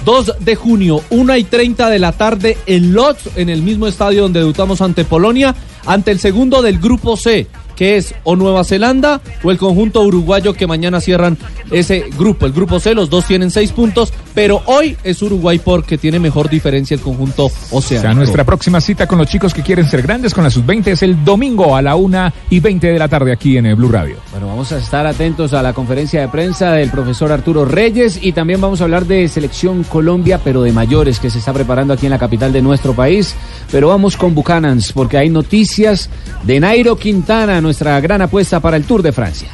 2 0.04 0.36
de 0.40 0.56
junio, 0.56 1.02
1 1.10 1.36
y 1.36 1.44
30 1.44 1.90
de 1.90 1.98
la 1.98 2.12
tarde 2.12 2.58
en 2.66 2.92
Lodz, 2.92 3.36
en 3.36 3.48
el 3.48 3.62
mismo 3.62 3.86
estadio 3.86 4.22
donde 4.22 4.40
debutamos 4.40 4.80
ante 4.80 5.04
Polonia, 5.04 5.54
ante 5.86 6.10
el 6.10 6.18
segundo 6.18 6.62
del 6.62 6.78
grupo 6.78 7.16
C, 7.16 7.46
que 7.80 7.96
es 7.96 8.14
o 8.24 8.36
Nueva 8.36 8.62
Zelanda 8.62 9.22
o 9.42 9.50
el 9.50 9.56
conjunto 9.56 10.02
uruguayo 10.02 10.52
que 10.52 10.66
mañana 10.66 11.00
cierran 11.00 11.38
ese 11.70 12.10
grupo. 12.18 12.44
El 12.44 12.52
grupo 12.52 12.78
C, 12.78 12.94
los 12.94 13.08
dos 13.08 13.24
tienen 13.24 13.50
seis 13.50 13.72
puntos, 13.72 14.12
pero 14.34 14.60
hoy 14.66 14.98
es 15.02 15.22
Uruguay 15.22 15.58
porque 15.64 15.96
tiene 15.96 16.18
mejor 16.18 16.50
diferencia 16.50 16.94
el 16.94 17.00
conjunto 17.00 17.46
O 17.46 17.78
oceánico. 17.78 18.02
sea, 18.02 18.12
nuestra 18.12 18.44
próxima 18.44 18.82
cita 18.82 19.06
con 19.06 19.16
los 19.16 19.28
chicos 19.28 19.54
que 19.54 19.62
quieren 19.62 19.88
ser 19.88 20.02
grandes 20.02 20.34
con 20.34 20.44
la 20.44 20.50
sub-20 20.50 20.88
es 20.88 21.02
el 21.02 21.24
domingo 21.24 21.74
a 21.74 21.80
la 21.80 21.96
una 21.96 22.30
y 22.50 22.60
20 22.60 22.86
de 22.86 22.98
la 22.98 23.08
tarde 23.08 23.32
aquí 23.32 23.56
en 23.56 23.64
el 23.64 23.76
Blue 23.76 23.90
Radio. 23.90 24.16
Bueno, 24.30 24.48
vamos 24.48 24.70
a 24.72 24.76
estar 24.76 25.06
atentos 25.06 25.54
a 25.54 25.62
la 25.62 25.72
conferencia 25.72 26.20
de 26.20 26.28
prensa 26.28 26.72
del 26.72 26.90
profesor 26.90 27.32
Arturo 27.32 27.64
Reyes 27.64 28.18
y 28.20 28.32
también 28.32 28.60
vamos 28.60 28.82
a 28.82 28.84
hablar 28.84 29.06
de 29.06 29.26
Selección 29.26 29.84
Colombia, 29.84 30.38
pero 30.44 30.60
de 30.64 30.72
mayores 30.72 31.18
que 31.18 31.30
se 31.30 31.38
está 31.38 31.54
preparando 31.54 31.94
aquí 31.94 32.04
en 32.04 32.10
la 32.12 32.18
capital 32.18 32.52
de 32.52 32.60
nuestro 32.60 32.92
país. 32.92 33.34
Pero 33.72 33.88
vamos 33.88 34.18
con 34.18 34.34
Buchanans 34.34 34.92
porque 34.92 35.16
hay 35.16 35.30
noticias 35.30 36.10
de 36.42 36.60
Nairo 36.60 36.96
Quintana, 36.96 37.62
nuestra 37.70 38.00
gran 38.00 38.20
apuesta 38.20 38.58
para 38.58 38.76
el 38.76 38.82
Tour 38.82 39.00
de 39.00 39.12
Francia. 39.12 39.48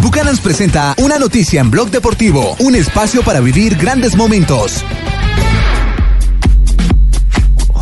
Bucanans 0.00 0.40
presenta 0.40 0.94
una 1.04 1.18
noticia 1.18 1.60
en 1.60 1.70
Blog 1.70 1.90
Deportivo, 1.90 2.56
un 2.60 2.74
espacio 2.74 3.22
para 3.22 3.40
vivir 3.40 3.76
grandes 3.76 4.16
momentos. 4.16 4.82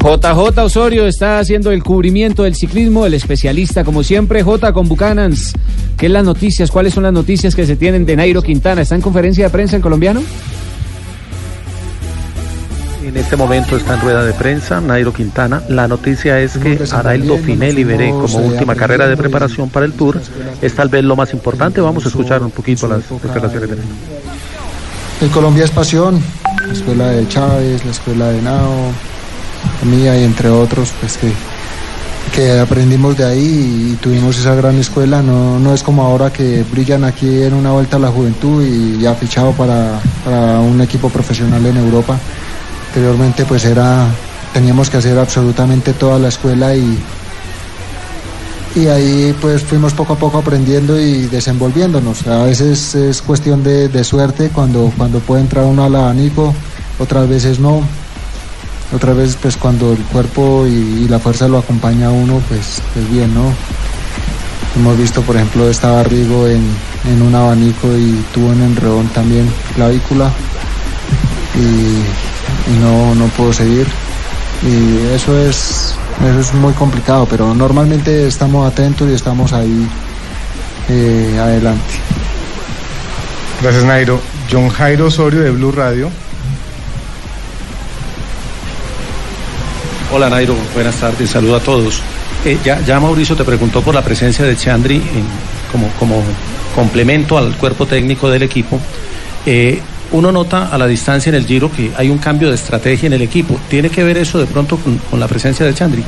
JJ 0.02 0.58
Osorio 0.58 1.06
está 1.06 1.38
haciendo 1.38 1.70
el 1.70 1.84
cubrimiento 1.84 2.42
del 2.42 2.56
ciclismo, 2.56 3.06
el 3.06 3.14
especialista 3.14 3.84
como 3.84 4.02
siempre, 4.02 4.42
J 4.42 4.72
con 4.72 4.88
Bucanans. 4.88 5.52
¿Qué 5.96 6.06
es 6.06 6.12
las 6.12 6.24
noticias? 6.24 6.72
¿Cuáles 6.72 6.92
son 6.92 7.04
las 7.04 7.12
noticias 7.12 7.54
que 7.54 7.64
se 7.64 7.76
tienen 7.76 8.04
de 8.04 8.16
Nairo 8.16 8.42
Quintana? 8.42 8.82
¿Está 8.82 8.96
en 8.96 9.02
conferencia 9.02 9.44
de 9.44 9.50
prensa 9.50 9.76
el 9.76 9.82
colombiano? 9.82 10.20
En 13.04 13.18
este 13.18 13.36
momento 13.36 13.76
está 13.76 13.94
en 13.94 14.00
rueda 14.00 14.24
de 14.24 14.32
prensa 14.32 14.80
Nairo 14.80 15.12
Quintana. 15.12 15.62
La 15.68 15.86
noticia 15.86 16.40
es 16.40 16.56
que 16.56 16.82
hará 16.90 17.14
el 17.14 17.28
Dauphiné 17.28 17.70
Liberé 17.70 18.08
como 18.08 18.38
última 18.38 18.74
carrera 18.74 19.06
de 19.06 19.14
preparación 19.14 19.68
para 19.68 19.84
el 19.84 19.92
Tour. 19.92 20.22
Es 20.62 20.74
tal 20.74 20.88
vez 20.88 21.04
lo 21.04 21.14
más 21.14 21.34
importante. 21.34 21.82
Vamos 21.82 22.06
a 22.06 22.08
escuchar 22.08 22.42
un 22.42 22.50
poquito 22.50 22.88
las 22.88 23.02
declaraciones 23.10 23.68
de 23.68 23.76
Nairo. 23.76 23.92
El 25.20 25.28
Colombia 25.28 25.64
es 25.64 25.70
pasión, 25.70 26.18
la 26.66 26.72
escuela 26.72 27.08
de 27.08 27.28
Chávez, 27.28 27.84
la 27.84 27.90
escuela 27.90 28.28
de 28.30 28.40
Nao, 28.40 28.90
mía 29.82 30.18
y 30.18 30.24
entre 30.24 30.48
otros, 30.48 30.94
pues 30.98 31.18
que, 31.18 31.30
que 32.34 32.58
aprendimos 32.58 33.18
de 33.18 33.24
ahí 33.26 33.92
y 33.92 33.96
tuvimos 33.96 34.38
esa 34.38 34.54
gran 34.54 34.78
escuela. 34.78 35.20
No, 35.20 35.58
no 35.58 35.74
es 35.74 35.82
como 35.82 36.04
ahora 36.04 36.32
que 36.32 36.64
brillan 36.72 37.04
aquí 37.04 37.42
en 37.42 37.52
una 37.52 37.72
vuelta 37.72 37.98
a 37.98 38.00
la 38.00 38.08
juventud 38.08 38.64
y 38.64 38.98
ya 38.98 39.14
fichado 39.14 39.52
para, 39.52 40.00
para 40.24 40.60
un 40.60 40.80
equipo 40.80 41.10
profesional 41.10 41.66
en 41.66 41.76
Europa. 41.76 42.18
Anteriormente 42.94 43.44
pues 43.44 43.64
era, 43.64 44.06
teníamos 44.52 44.88
que 44.88 44.98
hacer 44.98 45.18
absolutamente 45.18 45.94
toda 45.94 46.16
la 46.16 46.28
escuela 46.28 46.76
y, 46.76 46.96
y 48.76 48.86
ahí 48.86 49.34
pues 49.40 49.64
fuimos 49.64 49.92
poco 49.94 50.12
a 50.12 50.16
poco 50.16 50.38
aprendiendo 50.38 50.96
y 51.00 51.22
desenvolviéndonos. 51.22 52.24
A 52.28 52.44
veces 52.44 52.94
es 52.94 53.20
cuestión 53.20 53.64
de, 53.64 53.88
de 53.88 54.04
suerte 54.04 54.50
cuando, 54.50 54.92
cuando 54.96 55.18
puede 55.18 55.40
entrar 55.40 55.64
uno 55.64 55.82
al 55.82 55.96
abanico, 55.96 56.54
otras 57.00 57.28
veces 57.28 57.58
no. 57.58 57.80
Otras 58.94 59.16
veces 59.16 59.38
pues 59.42 59.56
cuando 59.56 59.92
el 59.92 60.04
cuerpo 60.04 60.64
y, 60.64 61.08
la 61.08 61.18
fuerza 61.18 61.48
lo 61.48 61.58
acompaña 61.58 62.06
a 62.06 62.12
uno 62.12 62.40
pues, 62.48 62.80
pues 62.92 63.10
bien, 63.10 63.34
¿no? 63.34 63.52
Hemos 64.76 64.96
visto 64.96 65.20
por 65.22 65.34
ejemplo 65.34 65.68
estaba 65.68 66.04
Rigo 66.04 66.46
en, 66.46 66.62
en 67.10 67.22
un 67.22 67.34
abanico 67.34 67.88
y 67.88 68.24
tuvo 68.32 68.52
en 68.52 68.62
enredón 68.62 69.08
también 69.08 69.50
clavícula 69.74 70.30
y, 71.56 72.33
y 72.68 72.78
no, 72.78 73.14
no 73.14 73.26
puedo 73.28 73.52
seguir. 73.52 73.86
Y 74.62 75.14
eso 75.14 75.38
es, 75.38 75.94
eso 76.28 76.40
es 76.40 76.54
muy 76.54 76.72
complicado, 76.74 77.26
pero 77.28 77.54
normalmente 77.54 78.26
estamos 78.26 78.66
atentos 78.70 79.08
y 79.10 79.14
estamos 79.14 79.52
ahí 79.52 79.86
eh, 80.88 81.38
adelante. 81.40 81.94
Gracias, 83.62 83.84
Nairo. 83.84 84.20
John 84.50 84.68
Jairo 84.68 85.06
Osorio 85.06 85.40
de 85.40 85.50
Blue 85.50 85.72
Radio. 85.72 86.10
Hola 90.12 90.30
Nairo, 90.30 90.54
buenas 90.74 90.94
tardes, 90.96 91.30
saludo 91.30 91.56
a 91.56 91.60
todos. 91.60 92.00
Eh, 92.44 92.58
ya, 92.64 92.80
ya 92.82 93.00
Mauricio 93.00 93.34
te 93.34 93.42
preguntó 93.44 93.82
por 93.82 93.94
la 93.94 94.02
presencia 94.02 94.44
de 94.44 94.56
Chandri 94.56 94.96
en- 94.96 95.26
como, 95.72 95.88
como 95.98 96.22
complemento 96.74 97.36
al 97.36 97.56
cuerpo 97.56 97.86
técnico 97.86 98.30
del 98.30 98.42
equipo. 98.44 98.78
Eh, 99.46 99.80
uno 100.12 100.30
nota 100.32 100.68
a 100.68 100.78
la 100.78 100.86
distancia 100.86 101.30
en 101.30 101.36
el 101.36 101.46
giro 101.46 101.70
que 101.70 101.92
hay 101.96 102.10
un 102.10 102.18
cambio 102.18 102.48
de 102.48 102.54
estrategia 102.54 103.06
en 103.06 103.14
el 103.14 103.22
equipo. 103.22 103.58
¿Tiene 103.68 103.90
que 103.90 104.02
ver 104.04 104.16
eso 104.18 104.38
de 104.38 104.46
pronto 104.46 104.78
con, 104.78 105.20
la 105.20 105.28
presencia 105.28 105.66
de 105.66 105.74
Chandri? 105.74 106.04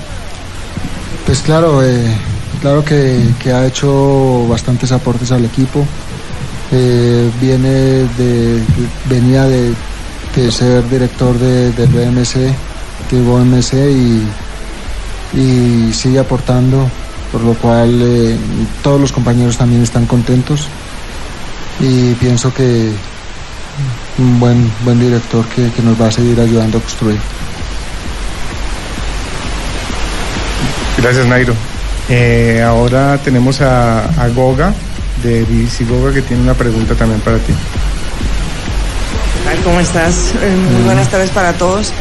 Pues 1.25 1.41
claro, 1.41 1.83
eh, 1.83 2.17
claro 2.61 2.85
que, 2.85 3.21
ha 3.53 3.67
hecho 3.67 4.47
bastantes 4.49 4.93
aportes 4.93 5.33
al 5.33 5.45
equipo. 5.45 5.85
Eh, 6.73 7.31
viene 7.41 8.07
venía 9.09 9.45
de, 9.45 9.73
ser 10.51 10.89
director 10.89 11.39
de, 11.39 11.73
del 11.73 11.89
BMC, 11.89 12.35
de 13.11 13.23
BMC 13.23 13.73
y, 15.35 15.39
y 15.39 15.93
sigue 15.93 16.19
aportando, 16.19 16.89
por 17.33 17.43
lo 17.43 17.55
cual 17.55 18.01
eh, 18.03 18.37
todos 18.83 19.01
los 19.01 19.13
compañeros 19.13 19.57
también 19.57 19.83
están 19.83 20.07
contentos 20.07 20.69
y 21.81 22.15
pienso 22.15 22.53
que 22.55 22.93
un 24.19 24.41
buen, 24.41 24.71
buen 24.85 24.99
director 24.99 25.45
que, 25.47 25.71
que 25.71 25.83
nos 25.83 26.01
va 26.01 26.09
a 26.09 26.13
seguir 26.13 26.41
ayudando 26.41 26.79
a 26.79 26.81
construir. 26.81 27.19
Gracias, 30.99 31.27
Nairo. 31.27 31.55
Eh, 32.09 32.63
ahora 32.67 33.19
tenemos 33.19 33.61
a, 33.61 34.05
a 34.23 34.29
Goga 34.29 34.73
de 35.23 35.43
BBC 35.43 35.89
Goga 35.89 36.13
que 36.13 36.23
tiene 36.23 36.43
una 36.43 36.55
pregunta 36.55 36.95
también 36.95 37.21
para 37.21 37.39
ti. 37.39 37.53
¿Cómo 39.65 39.81
estás? 39.81 40.33
Eh, 40.43 40.57
muy 40.73 40.83
buenas 40.85 41.09
tardes 41.11 41.31
para 41.31 41.53
todos. 41.55 41.93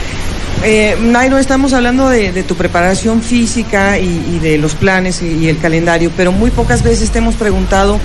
Eh, 0.63 0.95
Nairo, 1.01 1.37
estamos 1.37 1.73
hablando 1.73 2.09
de, 2.09 2.31
de 2.31 2.43
tu 2.43 2.55
preparación 2.55 3.21
física 3.21 3.99
y, 3.99 4.35
y 4.35 4.39
de 4.39 4.57
los 4.57 4.75
planes 4.75 5.21
y, 5.21 5.27
y 5.27 5.49
el 5.49 5.57
calendario, 5.57 6.11
pero 6.15 6.31
muy 6.31 6.49
pocas 6.51 6.81
veces 6.83 7.11
te 7.11 7.19
hemos 7.19 7.35
preguntado 7.35 7.99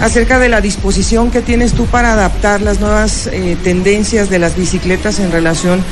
acerca 0.00 0.38
de 0.38 0.48
la 0.48 0.60
disposición 0.60 1.30
que 1.30 1.40
tienes 1.42 1.72
tú 1.72 1.86
para 1.86 2.12
adaptar 2.12 2.60
las 2.62 2.80
nuevas 2.80 3.28
eh, 3.32 3.56
tendencias 3.64 4.30
de 4.30 4.38
las 4.38 4.56
bicicletas 4.56 5.18
en 5.18 5.32
relación, 5.32 5.82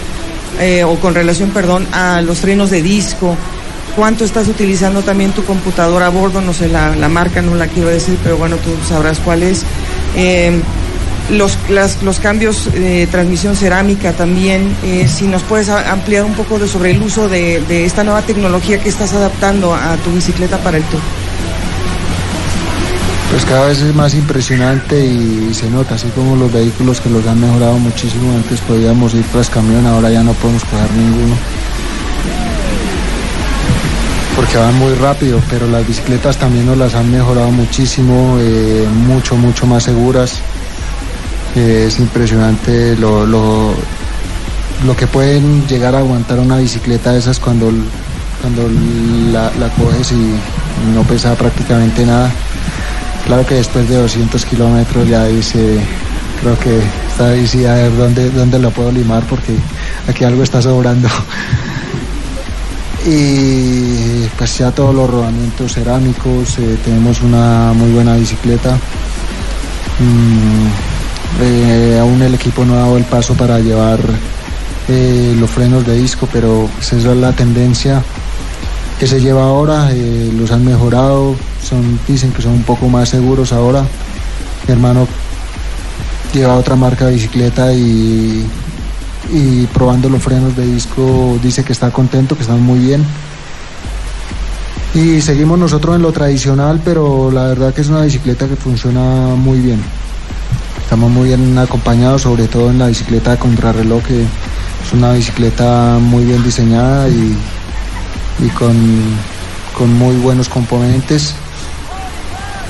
eh, 0.60 0.84
o 0.84 0.94
con 0.96 1.14
relación, 1.14 1.50
perdón, 1.50 1.86
a 1.92 2.20
los 2.22 2.38
frenos 2.38 2.70
de 2.70 2.82
disco. 2.82 3.36
¿Cuánto 3.96 4.24
estás 4.24 4.46
utilizando 4.48 5.02
también 5.02 5.32
tu 5.32 5.42
computadora 5.44 6.06
a 6.06 6.10
bordo? 6.10 6.40
No 6.42 6.52
sé, 6.52 6.68
la, 6.68 6.94
la 6.94 7.08
marca 7.08 7.40
no 7.42 7.54
la 7.54 7.66
quiero 7.66 7.88
decir, 7.88 8.18
pero 8.22 8.36
bueno, 8.36 8.56
tú 8.56 8.70
sabrás 8.88 9.18
cuál 9.20 9.42
es. 9.42 9.62
Eh, 10.16 10.60
los, 11.30 11.58
las- 11.70 12.02
los 12.02 12.20
cambios 12.20 12.70
de 12.72 13.06
transmisión 13.08 13.56
cerámica 13.56 14.12
también, 14.12 14.76
si 15.08 15.26
nos 15.26 15.42
puedes 15.42 15.68
ampliar 15.70 16.24
un 16.24 16.34
poco 16.34 16.58
de, 16.58 16.68
sobre 16.68 16.92
el 16.92 17.02
uso 17.02 17.28
de, 17.28 17.60
de 17.66 17.84
esta 17.84 18.04
nueva 18.04 18.22
tecnología 18.22 18.78
que 18.78 18.88
estás 18.88 19.12
adaptando 19.14 19.74
a 19.74 19.96
tu 20.04 20.12
bicicleta 20.12 20.58
para 20.58 20.76
el 20.76 20.84
tour. 20.84 21.00
Cada 23.48 23.68
vez 23.68 23.80
es 23.80 23.94
más 23.94 24.12
impresionante 24.14 25.06
y 25.06 25.54
se 25.54 25.70
nota, 25.70 25.94
así 25.94 26.08
como 26.08 26.34
los 26.34 26.52
vehículos 26.52 27.00
que 27.00 27.08
los 27.08 27.24
han 27.26 27.40
mejorado 27.40 27.78
muchísimo. 27.78 28.32
Antes 28.34 28.60
podíamos 28.60 29.14
ir 29.14 29.24
tras 29.30 29.48
camión, 29.48 29.86
ahora 29.86 30.10
ya 30.10 30.24
no 30.24 30.32
podemos 30.32 30.64
coger 30.64 30.90
ninguno. 30.90 31.36
Porque 34.34 34.58
van 34.58 34.76
muy 34.78 34.94
rápido, 34.94 35.40
pero 35.48 35.68
las 35.68 35.86
bicicletas 35.86 36.36
también 36.38 36.66
nos 36.66 36.76
las 36.76 36.96
han 36.96 37.10
mejorado 37.10 37.50
muchísimo, 37.52 38.36
eh, 38.40 38.84
mucho, 39.06 39.36
mucho 39.36 39.64
más 39.64 39.84
seguras. 39.84 40.40
Eh, 41.54 41.84
es 41.86 42.00
impresionante 42.00 42.96
lo, 42.96 43.24
lo, 43.24 43.74
lo 44.84 44.96
que 44.96 45.06
pueden 45.06 45.66
llegar 45.68 45.94
a 45.94 45.98
aguantar 45.98 46.40
una 46.40 46.58
bicicleta 46.58 47.12
de 47.12 47.20
esas 47.20 47.38
cuando, 47.38 47.70
cuando 48.42 48.68
la, 49.32 49.52
la 49.58 49.68
coges 49.70 50.10
y 50.10 50.34
no 50.92 51.02
pesa 51.04 51.34
prácticamente 51.36 52.04
nada. 52.04 52.30
Claro 53.26 53.44
que 53.44 53.56
después 53.56 53.88
de 53.88 53.96
200 53.96 54.44
kilómetros 54.46 55.08
ya 55.08 55.24
dice, 55.24 55.80
creo 56.40 56.58
que 56.58 56.78
está 57.08 57.30
ahí 57.30 57.64
a 57.64 57.74
ver 57.74 57.96
dónde, 57.96 58.30
dónde 58.30 58.58
lo 58.58 58.70
puedo 58.70 58.92
limar 58.92 59.24
porque 59.24 59.52
aquí 60.08 60.24
algo 60.24 60.42
está 60.42 60.62
sobrando. 60.62 61.08
Y 63.08 64.26
pues 64.36 64.58
ya 64.58 64.72
todos 64.72 64.92
los 64.92 65.08
rodamientos 65.08 65.74
cerámicos, 65.74 66.58
eh, 66.58 66.76
tenemos 66.84 67.22
una 67.22 67.72
muy 67.72 67.92
buena 67.92 68.16
bicicleta. 68.16 68.76
Mm, 70.00 70.66
eh, 71.40 71.98
aún 72.00 72.20
el 72.20 72.34
equipo 72.34 72.64
no 72.64 72.74
ha 72.74 72.78
dado 72.78 72.96
el 72.96 73.04
paso 73.04 73.34
para 73.34 73.60
llevar 73.60 74.00
eh, 74.88 75.36
los 75.38 75.48
frenos 75.48 75.86
de 75.86 75.96
disco, 75.96 76.28
pero 76.32 76.68
pues 76.74 76.92
esa 76.94 77.12
es 77.12 77.16
la 77.18 77.30
tendencia 77.32 78.02
que 78.98 79.06
se 79.06 79.20
lleva 79.20 79.44
ahora, 79.44 79.90
los 80.36 80.50
han 80.50 80.64
mejorado, 80.64 81.36
son, 81.66 81.98
dicen 82.06 82.32
que 82.32 82.42
son 82.42 82.52
un 82.52 82.62
poco 82.62 82.88
más 82.88 83.08
seguros 83.08 83.52
ahora. 83.52 83.84
Mi 84.66 84.72
hermano 84.72 85.06
lleva 86.32 86.56
otra 86.56 86.76
marca 86.76 87.06
de 87.06 87.14
bicicleta 87.14 87.72
y, 87.72 88.46
probando 89.72 90.08
los 90.08 90.22
frenos 90.22 90.56
de 90.56 90.66
disco 90.66 91.38
dice 91.42 91.64
que 91.64 91.72
está 91.72 91.90
contento, 91.90 92.36
que 92.36 92.42
están 92.42 92.62
muy 92.62 92.78
bien. 92.78 93.04
Y 94.94 95.20
seguimos 95.20 95.58
nosotros 95.58 95.96
en 95.96 96.02
lo 96.02 96.12
tradicional, 96.12 96.80
pero 96.84 97.30
la 97.30 97.44
verdad 97.46 97.74
que 97.74 97.82
es 97.82 97.88
una 97.88 98.02
bicicleta 98.02 98.48
que 98.48 98.56
funciona 98.56 99.34
muy 99.34 99.60
bien. 99.60 99.80
estamos 100.82 101.10
muy 101.10 101.28
bien 101.28 101.58
acompañados, 101.58 102.22
sobre 102.22 102.48
todo 102.48 102.70
en 102.70 102.78
la 102.78 102.86
bicicleta 102.86 103.32
de 103.32 103.38
contrarreloj, 103.38 104.02
que 104.04 104.22
es 104.22 104.92
una 104.92 105.12
bicicleta 105.12 105.98
muy 106.00 106.24
bien 106.24 106.42
diseñada 106.42 107.08
y, 107.08 107.36
con 108.54 109.98
muy 109.98 110.16
buenos 110.16 110.48
componentes, 110.48 111.34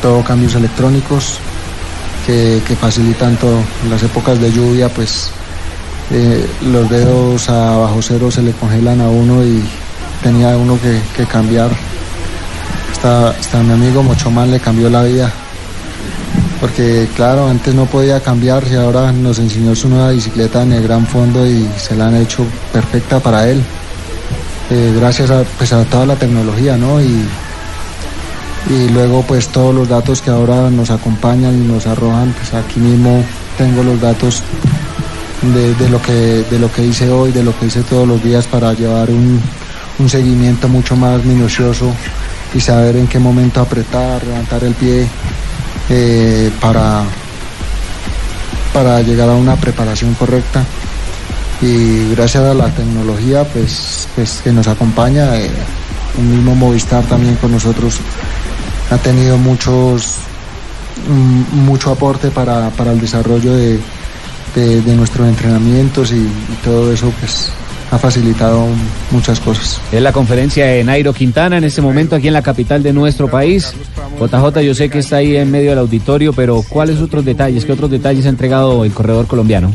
todo 0.01 0.23
cambios 0.23 0.55
electrónicos 0.55 1.39
que, 2.27 2.77
facilitan 2.81 3.37
todo. 3.37 3.59
En 3.85 3.91
las 3.91 4.03
épocas 4.03 4.41
de 4.41 4.53
lluvia, 4.53 4.89
pues 4.89 5.31
eh, 6.11 6.47
los 6.63 6.89
dedos 6.91 7.49
a 7.49 7.77
bajo 7.77 8.03
cero 8.03 8.31
se 8.31 8.43
le 8.43 8.53
congelan 8.53 9.01
a 9.01 9.09
uno 9.09 9.45
y 9.45 9.63
tenía 10.23 10.57
uno 10.57 10.79
que, 10.81 11.01
que 11.17 11.27
cambiar. 11.27 11.71
Hasta, 12.93 13.31
hasta 13.31 13.63
mi 13.63 13.73
amigo 13.73 14.03
Mochomán 14.03 14.51
le 14.51 14.61
cambió 14.61 14.91
la 14.91 15.03
vida. 15.03 15.33
Porque 16.61 17.07
claro, 17.15 17.49
antes 17.49 17.75
no 17.75 17.85
podía 17.85 18.21
cambiar 18.21 18.65
y 18.71 18.75
ahora 18.75 19.13
nos 19.13 19.39
enseñó 19.39 19.75
su 19.75 19.89
nueva 19.89 20.11
bicicleta 20.11 20.63
en 20.63 20.73
el 20.73 20.83
gran 20.83 21.07
fondo 21.07 21.47
y 21.47 21.69
se 21.77 21.95
la 21.95 22.09
han 22.09 22.17
hecho 22.17 22.45
perfecta 22.73 23.21
para 23.21 23.49
él. 23.49 23.63
Eh, 24.71 24.95
gracias 24.99 25.31
a, 25.31 25.45
pues, 25.59 25.73
a 25.73 25.85
toda 25.85 26.07
la 26.07 26.17
tecnología, 26.17 26.77
¿no? 26.77 27.01
Y, 27.01 27.25
y 28.69 28.89
luego 28.89 29.23
pues 29.23 29.49
todos 29.49 29.75
los 29.75 29.89
datos 29.89 30.21
que 30.21 30.31
ahora 30.31 30.71
nos 30.71 30.91
acompañan 30.91 31.55
y 31.55 31.67
nos 31.67 31.87
arrojan, 31.87 32.33
pues 32.33 32.53
aquí 32.55 32.81
mismo 32.81 33.23
tengo 33.57 33.83
los 33.83 34.01
datos 34.01 34.43
de, 35.43 35.89
lo, 35.89 36.03
que, 36.03 36.13
de 36.13 36.59
lo 36.59 36.73
que 36.73 36.85
hice 36.85 37.11
hoy, 37.11 37.31
de 37.33 37.45
lo 37.45 37.57
que 37.59 37.67
hice 37.67 37.83
todos 37.83 38.07
los 38.09 38.23
días 38.23 38.47
para 38.47 38.73
llevar 38.73 39.11
un, 39.11 39.41
un 39.99 40.09
seguimiento 40.09 40.69
mucho 40.69 40.97
más 40.97 41.25
minucioso 41.25 41.93
y 42.55 42.61
saber 42.61 42.97
en 42.97 43.07
qué 43.07 43.19
momento 43.19 43.61
apretar, 43.61 44.25
levantar 44.25 44.65
el 44.65 44.75
pie 44.75 45.07
eh, 45.89 46.51
para, 46.61 47.05
para 48.73 49.01
llegar 49.03 49.29
a 49.29 49.35
una 49.35 49.57
preparación 49.57 50.15
correcta. 50.15 50.65
Y 51.63 52.11
gracias 52.11 52.45
a 52.45 52.55
la 52.55 52.69
tecnología 52.69 53.45
pues, 53.45 54.09
pues 54.15 54.41
que 54.43 54.53
nos 54.53 54.69
acompaña, 54.69 55.37
eh, 55.37 55.51
el 56.19 56.25
mismo 56.25 56.55
Movistar 56.55 57.05
también 57.05 57.37
con 57.37 57.53
nosotros 57.53 57.99
ha 58.91 58.99
tenido 58.99 59.37
muchos 59.39 60.17
mm, 61.09 61.65
mucho 61.65 61.91
aporte 61.91 62.31
para, 62.31 62.71
para 62.71 62.93
el 62.93 63.01
desarrollo 63.01 63.55
de, 63.55 63.79
de, 64.55 64.81
de 64.83 64.97
nuestros 64.97 65.29
entrenamientos 65.29 66.13
y, 66.13 66.17
y 66.17 66.59
todo 66.65 66.93
eso 66.93 67.13
pues 67.21 67.51
ha 67.91 67.99
facilitado 67.99 68.67
muchas 69.11 69.39
cosas. 69.41 69.81
Es 69.93 70.03
la 70.03 70.13
conferencia 70.13 70.67
de 70.67 70.83
Nairo 70.83 71.13
Quintana 71.13 71.59
en 71.59 71.65
este 71.65 71.81
momento 71.83 72.17
aquí 72.17 72.27
en 72.27 72.33
la 72.33 72.43
capital 72.43 72.83
de 72.83 72.93
nuestro 72.93 73.29
país. 73.29 73.75
JJ, 74.21 74.61
yo 74.61 74.75
sé 74.75 74.89
que 74.89 74.99
está 74.99 75.17
ahí 75.17 75.37
en 75.37 75.51
medio 75.51 75.71
del 75.71 75.79
auditorio, 75.79 76.33
pero 76.33 76.63
¿cuáles 76.69 77.01
otros 77.01 77.25
detalles? 77.25 77.65
¿Qué 77.65 77.73
otros 77.73 77.91
detalles 77.91 78.27
ha 78.27 78.31
entregado 78.31 78.85
el 78.85 78.93
corredor 78.93 79.27
colombiano? 79.27 79.73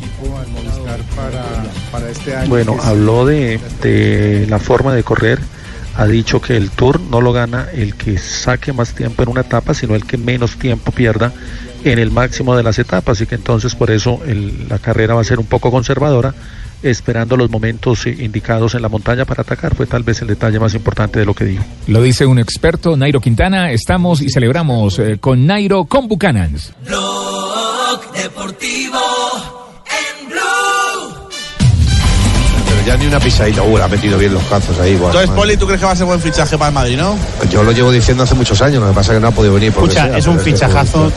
Bueno, 2.47 2.75
habló 2.83 3.25
de, 3.25 3.59
de 3.81 4.45
la 4.49 4.59
forma 4.59 4.93
de 4.93 5.03
correr, 5.03 5.39
ha 5.97 6.05
dicho 6.07 6.41
que 6.41 6.55
el 6.57 6.69
Tour 6.71 6.99
no 6.99 7.21
lo 7.21 7.33
gana 7.33 7.67
el 7.73 7.95
que 7.95 8.17
saque 8.17 8.73
más 8.73 8.93
tiempo 8.93 9.23
en 9.23 9.29
una 9.29 9.41
etapa, 9.41 9.73
sino 9.73 9.95
el 9.95 10.05
que 10.05 10.17
menos 10.17 10.57
tiempo 10.57 10.91
pierda 10.91 11.31
en 11.83 11.99
el 11.99 12.11
máximo 12.11 12.55
de 12.55 12.63
las 12.63 12.77
etapas 12.79 13.19
y 13.21 13.25
que 13.25 13.35
entonces 13.35 13.75
por 13.75 13.91
eso 13.91 14.19
el- 14.25 14.67
la 14.69 14.79
carrera 14.79 15.15
va 15.15 15.21
a 15.21 15.25
ser 15.25 15.39
un 15.39 15.45
poco 15.47 15.71
conservadora, 15.71 16.33
esperando 16.83 17.37
los 17.37 17.49
momentos 17.49 18.05
eh, 18.07 18.15
indicados 18.19 18.73
en 18.75 18.81
la 18.81 18.89
montaña 18.89 19.25
para 19.25 19.41
atacar. 19.43 19.75
Fue 19.75 19.85
tal 19.85 20.03
vez 20.03 20.21
el 20.21 20.27
detalle 20.27 20.59
más 20.59 20.73
importante 20.73 21.19
de 21.19 21.25
lo 21.25 21.33
que 21.33 21.45
dijo. 21.45 21.63
Lo 21.87 22.01
dice 22.01 22.25
un 22.25 22.39
experto, 22.39 22.95
Nairo 22.97 23.19
Quintana. 23.19 23.71
Estamos 23.71 24.21
y 24.21 24.29
celebramos 24.29 24.97
eh, 24.99 25.17
con 25.19 25.45
Nairo 25.45 25.85
con 25.85 26.07
Buchanans. 26.07 26.73
Blog 26.87 28.11
Deportivo 28.13 28.97
ya 32.91 32.97
ni 32.97 33.05
una 33.05 33.19
pisadita, 33.19 33.61
uh, 33.63 33.77
le 33.77 33.83
ha 33.83 33.87
metido 33.87 34.17
bien 34.17 34.33
los 34.33 34.43
cazos 34.43 34.77
ahí. 34.79 34.95
buah, 34.95 35.07
Entonces. 35.07 35.31
Poli, 35.31 35.57
¿tú 35.57 35.65
crees 35.65 35.79
que 35.79 35.85
va 35.85 35.93
a 35.93 35.95
ser 35.95 36.05
buen 36.05 36.19
fichaje 36.19 36.57
para 36.57 36.69
el 36.69 36.73
Madrid, 36.73 36.97
no? 36.97 37.17
Yo 37.49 37.63
lo 37.63 37.71
llevo 37.71 37.91
diciendo 37.91 38.23
hace 38.23 38.35
muchos 38.35 38.61
años, 38.61 38.81
lo 38.81 38.89
que 38.89 38.95
pasa 38.95 39.13
es 39.13 39.17
que 39.17 39.21
no 39.21 39.27
ha 39.27 39.31
podido 39.31 39.53
venir. 39.53 39.69
Escucha, 39.69 40.07
sea, 40.07 40.17
es 40.17 40.27
un 40.27 40.37
que 40.37 40.43
fichajazo 40.43 41.11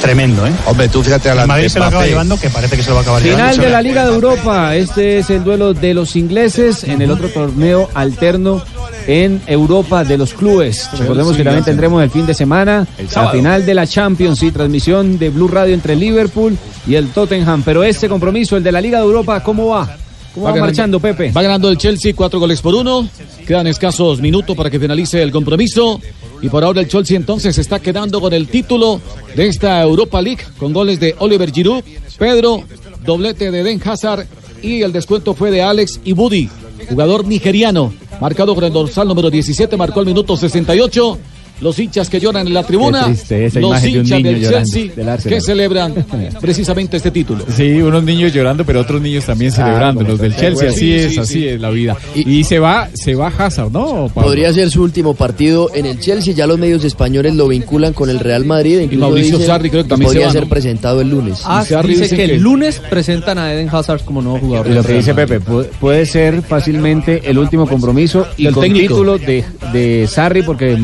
tremendo, 0.00 0.46
¿eh? 0.46 0.52
Hombre, 0.66 0.88
tú 0.88 1.02
fíjate 1.02 1.30
a 1.30 1.34
la 1.34 1.42
El 1.42 1.48
Madrid 1.48 1.68
se 1.68 1.78
lo 1.78 1.86
acaba 1.86 2.06
llevando, 2.06 2.38
que 2.38 2.48
parece 2.48 2.76
que 2.76 2.82
se 2.82 2.88
lo 2.90 2.94
va 2.94 3.00
a 3.00 3.02
acabar 3.02 3.22
Final 3.22 3.36
llevando. 3.36 3.62
de 3.62 3.70
la 3.70 3.82
Liga 3.82 4.06
de 4.06 4.14
Europa. 4.14 4.76
Este 4.76 5.18
es 5.18 5.30
el 5.30 5.44
duelo 5.44 5.74
de 5.74 5.94
los 5.94 6.16
ingleses 6.16 6.84
en 6.84 7.02
el 7.02 7.10
otro 7.10 7.28
torneo 7.28 7.88
alterno 7.94 8.62
en 9.06 9.42
Europa 9.46 10.04
de 10.04 10.16
los 10.16 10.32
clubes. 10.32 10.88
Recordemos 10.96 11.36
que 11.36 11.42
también 11.42 11.64
tendremos 11.64 12.02
el 12.02 12.10
fin 12.10 12.26
de 12.26 12.34
semana 12.34 12.86
la 13.14 13.30
final 13.30 13.66
de 13.66 13.74
la 13.74 13.86
Champions 13.86 14.42
y 14.42 14.52
transmisión 14.52 15.18
de 15.18 15.30
Blue 15.30 15.48
Radio 15.48 15.74
entre 15.74 15.96
Liverpool 15.96 16.56
y 16.86 16.94
el 16.94 17.08
Tottenham. 17.08 17.62
Pero 17.64 17.82
este 17.82 18.08
compromiso, 18.08 18.56
el 18.56 18.62
de 18.62 18.72
la 18.72 18.80
Liga 18.80 18.98
de 18.98 19.04
Europa, 19.04 19.42
¿cómo 19.42 19.68
va? 19.68 19.96
¿Cómo 20.34 20.46
va, 20.46 20.52
ganando- 20.52 20.66
marchando, 20.66 21.00
Pepe? 21.00 21.32
Va 21.32 21.42
ganando 21.42 21.68
el 21.68 21.76
Chelsea 21.78 22.14
cuatro 22.14 22.38
goles 22.38 22.60
por 22.60 22.74
uno. 22.74 23.08
Quedan 23.46 23.66
escasos 23.66 24.20
minutos 24.20 24.56
para 24.56 24.70
que 24.70 24.78
finalice 24.78 25.22
el 25.22 25.32
compromiso. 25.32 26.00
Y 26.42 26.48
por 26.48 26.64
ahora 26.64 26.80
el 26.80 26.88
Chelsea 26.88 27.16
entonces 27.16 27.58
está 27.58 27.80
quedando 27.80 28.20
con 28.20 28.32
el 28.32 28.48
título 28.48 29.00
de 29.36 29.46
esta 29.48 29.82
Europa 29.82 30.22
League 30.22 30.42
con 30.58 30.72
goles 30.72 30.98
de 30.98 31.14
Oliver 31.18 31.52
Giroud, 31.52 31.82
Pedro, 32.18 32.62
doblete 33.04 33.50
de 33.50 33.62
Den 33.62 33.80
Hazard 33.84 34.26
y 34.62 34.80
el 34.82 34.92
descuento 34.92 35.34
fue 35.34 35.50
de 35.50 35.60
Alex 35.62 36.00
Ibudi, 36.04 36.48
jugador 36.88 37.26
nigeriano, 37.26 37.92
marcado 38.20 38.54
con 38.54 38.64
el 38.64 38.72
dorsal 38.72 39.08
número 39.08 39.28
17, 39.30 39.76
marcó 39.76 40.00
el 40.00 40.06
minuto 40.06 40.34
68. 40.36 41.18
Los 41.60 41.78
hinchas 41.78 42.08
que 42.08 42.20
lloran 42.20 42.46
en 42.46 42.54
la 42.54 42.62
tribuna, 42.62 43.08
los 43.08 43.30
imagen 43.30 43.54
de 43.54 43.66
un 43.66 44.04
hinchas 44.06 44.18
niño 44.18 44.30
del 44.30 44.40
llorando 44.40 44.70
Chelsea 44.70 44.92
del 44.96 45.22
que 45.22 45.40
celebran 45.40 45.94
precisamente 46.40 46.96
este 46.96 47.10
título. 47.10 47.44
Sí, 47.54 47.80
unos 47.82 48.02
niños 48.04 48.32
llorando, 48.32 48.64
pero 48.64 48.80
otros 48.80 49.00
niños 49.00 49.24
también 49.24 49.52
celebrando. 49.52 50.02
Los 50.02 50.18
del 50.18 50.34
Chelsea, 50.36 50.70
así 50.70 50.78
Sí, 50.80 50.92
es, 50.94 51.12
sí, 51.12 51.18
así 51.20 51.32
sí. 51.34 51.48
es 51.48 51.60
la 51.60 51.70
vida. 51.70 51.96
Y, 52.14 52.44
se 52.44 52.58
va, 52.58 52.88
se 52.94 53.14
va 53.14 53.28
Hazard, 53.28 53.70
¿no? 53.70 54.08
Pablo? 54.14 54.28
Podría 54.28 54.52
ser 54.52 54.70
su 54.70 54.82
último 54.82 55.14
partido 55.14 55.70
en 55.74 55.86
el 55.86 55.98
Chelsea. 56.00 56.32
Ya 56.34 56.46
los 56.46 56.58
medios 56.58 56.84
españoles 56.84 57.34
lo 57.34 57.46
vinculan 57.48 57.92
con 57.92 58.08
el 58.10 58.18
Real 58.18 58.44
Madrid. 58.44 58.80
incluso 58.80 59.00
Mauricio 59.06 59.38
dicen 59.38 59.46
Sarri 59.46 59.70
creo 59.70 59.82
que 59.84 59.88
también 59.90 60.06
podría 60.08 60.22
se 60.22 60.26
va, 60.28 60.32
ser 60.32 60.42
¿no? 60.44 60.48
presentado 60.48 61.00
el 61.00 61.10
lunes. 61.10 61.40
Ah, 61.44 61.64
dice 61.86 62.14
que, 62.16 62.24
el 62.24 62.40
lunes 62.40 62.80
presentan 62.90 63.38
a 63.38 63.52
Eden 63.52 63.68
Hazard 63.70 64.02
como 64.04 64.22
nuevo 64.22 64.38
jugador. 64.38 64.68
Y 64.68 64.74
lo 64.74 64.82
que 64.82 64.94
dice 64.94 65.14
Pepe, 65.14 65.40
pu- 65.40 65.66
puede 65.80 66.06
ser 66.06 66.42
fácilmente 66.42 67.22
el 67.24 67.38
último 67.38 67.66
compromiso 67.66 68.26
y 68.36 68.46
con 68.48 68.62
técnico. 68.64 68.94
título 68.94 69.18
de, 69.18 69.44
de 69.72 70.06
Sarri 70.08 70.42
porque 70.42 70.78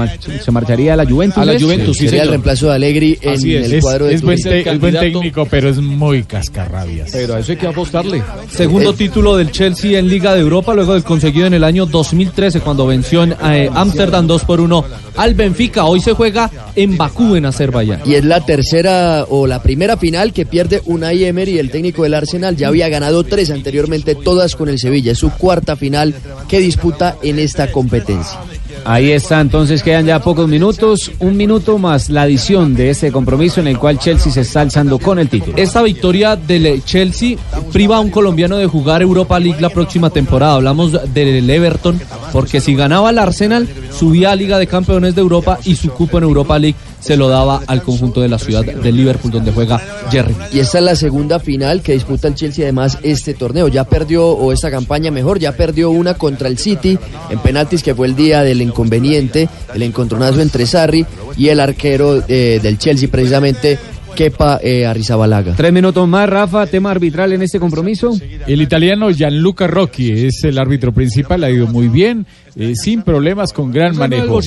se 0.45 0.51
marcharía 0.67 0.95
a 0.95 0.97
la 0.97 1.07
Juventus. 1.07 1.39
A 1.39 1.45
la 1.45 1.55
¿es? 1.55 1.63
Juventus, 1.63 1.97
sí, 1.97 2.09
Sería 2.09 2.25
el 2.25 2.29
reemplazo 2.31 2.67
de 2.67 2.75
Allegri 2.75 3.19
en 3.21 3.35
Así 3.35 3.55
es, 3.55 3.67
el 3.67 3.75
es, 3.75 3.85
cuadro 3.85 4.07
de 4.07 4.15
es 4.15 4.23
buen, 4.23 4.39
es 4.39 4.81
buen 4.81 4.95
técnico, 4.95 5.47
pero 5.47 5.69
es 5.69 5.79
muy 5.79 6.25
cascarrabias. 6.25 7.11
Pero 7.13 7.35
a 7.35 7.41
eso 7.41 7.53
hay 7.53 7.59
que 7.59 7.67
apostarle. 7.67 8.23
Segundo 8.51 8.93
título 8.93 9.37
del 9.37 9.51
Chelsea 9.51 9.99
en 9.99 10.09
Liga 10.09 10.35
de 10.35 10.41
Europa, 10.41 10.75
luego 10.75 10.95
del 10.95 11.05
conseguido 11.05 11.47
en 11.47 11.55
el 11.55 11.65
año 11.65 11.87
2013 11.87 12.61
cuando 12.61 12.87
venció 12.87 13.23
en 13.23 13.33
eh, 13.33 13.71
Ámsterdam 13.73 14.27
2 14.27 14.45
por 14.45 14.61
1 14.61 14.85
al 15.17 15.35
Benfica. 15.35 15.85
Hoy 15.85 16.01
se 16.01 16.13
juega 16.13 16.51
en 16.75 16.97
Bakú, 16.97 17.37
en 17.37 17.47
Azerbaiyán. 17.47 18.01
Y 18.05 18.15
es 18.15 18.25
la 18.25 18.45
tercera 18.45 19.25
o 19.29 19.47
la 19.47 19.63
primera 19.63 19.97
final 19.97 20.33
que 20.33 20.47
pierde 20.47 20.83
Unai 20.87 21.25
Emery, 21.25 21.59
el 21.59 21.71
técnico 21.71 22.03
del 22.03 22.15
Arsenal. 22.15 22.57
Ya 22.57 22.69
había 22.69 22.89
ganado 22.89 23.23
tres 23.25 23.51
anteriormente, 23.51 24.15
todas 24.15 24.57
con 24.57 24.69
el 24.69 24.79
Sevilla. 24.79 25.13
Es 25.13 25.19
su 25.19 25.31
cuarta 25.31 25.77
final 25.77 26.15
que 26.49 26.59
disputa 26.59 27.17
en 27.23 27.39
esta 27.39 27.71
competencia. 27.71 28.39
Ahí 28.89 29.11
está, 29.11 29.41
entonces 29.41 29.83
quedan 29.83 30.07
ya 30.07 30.21
pocos 30.21 30.47
minutos, 30.47 31.11
un 31.19 31.37
minuto 31.37 31.77
más 31.77 32.09
la 32.09 32.23
adición 32.23 32.77
de 32.77 32.91
este 32.91 33.11
compromiso 33.11 33.61
en 33.61 33.67
el 33.67 33.81
cual 33.81 33.99
Chelsea 33.99 34.31
se 34.31 34.43
está 34.43 34.61
alzando 34.61 35.01
con 35.01 35.19
el 35.19 35.29
título. 35.29 35.57
Esta 35.57 35.83
victoria 35.83 36.37
del 36.37 36.85
Chelsea 36.85 37.37
priva 37.73 37.97
a 37.97 38.01
un 38.01 38.11
colombiano 38.11 38.57
de 38.57 38.67
jugar 38.67 39.03
Europa 39.03 39.41
League 39.41 39.61
la 39.61 39.71
próxima 39.71 40.11
temporada. 40.11 40.55
Hablamos 40.55 40.93
del 41.13 41.51
Everton, 41.51 42.01
porque 42.33 42.61
si 42.61 42.77
ganaba 42.77 43.11
el 43.11 43.19
Arsenal, 43.19 43.69
subía 43.91 44.31
a 44.31 44.37
Liga 44.37 44.57
de 44.57 44.69
Campeones 44.69 45.17
de 45.17 45.21
Europa 45.21 45.59
y 45.65 45.75
su 45.75 45.91
cupo 45.91 46.19
en 46.19 46.25
Europa 46.25 46.57
League 46.57 46.77
se 47.01 47.17
lo 47.17 47.29
daba 47.29 47.63
al 47.67 47.83
conjunto 47.83 48.21
de 48.21 48.29
la 48.29 48.39
ciudad 48.39 48.65
de 48.65 48.93
Liverpool, 48.93 49.33
donde 49.33 49.53
juega 49.53 49.81
Jerry. 50.11 50.35
Y 50.53 50.61
esta 50.61 50.79
es 50.79 50.85
la 50.85 50.97
segunda 50.97 51.39
final 51.39 51.83
que 51.83 51.93
disputa 51.93 52.29
el 52.29 52.35
Chelsea 52.35 52.65
además 52.65 52.99
este 53.03 53.35
torneo. 53.35 53.69
Ya 53.69 53.85
perdió, 53.85 54.27
o 54.29 54.53
esta 54.53 54.71
campaña 54.71 55.11
mejor, 55.11 55.39
ya 55.39 55.53
perdió 55.53 55.91
una 55.91 56.15
contra 56.15 56.49
el 56.49 56.59
City 56.59 56.99
en 57.31 57.39
penaltis 57.41 57.83
que 57.83 57.95
fue 57.95 58.07
el 58.07 58.17
día 58.17 58.43
del 58.43 58.63
inconveniente, 58.63 59.49
el 59.75 59.83
encontronazo 59.83 60.41
entre 60.41 60.67
Sarri 60.67 61.07
y 61.37 61.49
el 61.49 61.61
arquero 61.61 62.23
eh, 62.29 62.61
del 62.63 62.79
Chelsea 62.79 63.09
precisamente, 63.11 63.79
Kepa 64.17 64.59
eh, 64.63 64.87
Arrizabalaga. 64.87 65.55
Tres 65.55 65.73
minutos 65.73 66.09
más, 66.09 66.29
Rafa, 66.29 66.67
tema 66.67 66.91
arbitral 66.91 67.33
en 67.35 67.43
este 67.43 67.61
compromiso. 67.61 68.19
El 68.47 68.63
italiano 68.63 69.11
Gianluca 69.11 69.69
Rocchi 69.69 70.11
es 70.11 70.43
el 70.43 70.59
árbitro 70.59 70.93
principal, 70.93 71.45
ha 71.45 71.51
ido 71.51 71.67
muy 71.69 71.89
bien, 71.89 72.27
eh, 72.57 72.75
sin 72.75 73.03
problemas, 73.03 73.53
con 73.53 73.71
gran 73.71 73.97
manejo. 73.97 74.41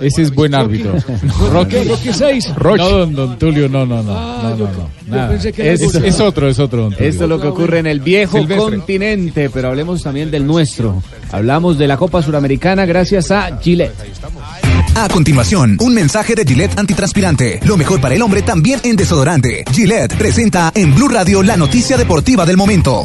Ese 0.00 0.22
es 0.22 0.32
buen 0.32 0.54
árbitro. 0.54 0.92
Rocky, 1.50 1.78
Rocky 1.88 2.12
6. 2.12 2.52
No, 2.62 2.88
don, 2.88 3.14
don 3.14 3.38
Tulio, 3.38 3.68
no, 3.68 3.86
no, 3.86 4.02
no. 4.02 4.56
no, 4.56 4.68
no, 5.08 5.32
es, 5.32 5.44
es 5.46 6.20
otro, 6.20 6.48
es 6.48 6.58
otro. 6.58 6.90
Esto 6.98 7.24
es 7.24 7.28
lo 7.28 7.40
que 7.40 7.48
ocurre 7.48 7.78
en 7.78 7.86
el 7.86 8.00
viejo 8.00 8.38
Silvestre. 8.38 8.76
continente, 8.76 9.50
pero 9.50 9.68
hablemos 9.68 10.02
también 10.02 10.30
del 10.30 10.46
nuestro. 10.46 11.02
Hablamos 11.32 11.78
de 11.78 11.88
la 11.88 11.96
Copa 11.96 12.22
Suramericana 12.22 12.84
gracias 12.84 13.30
a 13.30 13.58
Gillette. 13.58 13.94
A 14.96 15.08
continuación, 15.08 15.76
un 15.80 15.92
mensaje 15.92 16.36
de 16.36 16.44
Gillette 16.44 16.78
antitranspirante. 16.78 17.58
Lo 17.66 17.76
mejor 17.76 18.00
para 18.00 18.14
el 18.14 18.22
hombre 18.22 18.42
también 18.42 18.78
en 18.84 18.94
desodorante. 18.94 19.64
Gillette 19.72 20.16
presenta 20.16 20.70
en 20.72 20.94
Blue 20.94 21.08
Radio 21.08 21.42
la 21.42 21.56
noticia 21.56 21.96
deportiva 21.96 22.46
del 22.46 22.56
momento. 22.56 23.04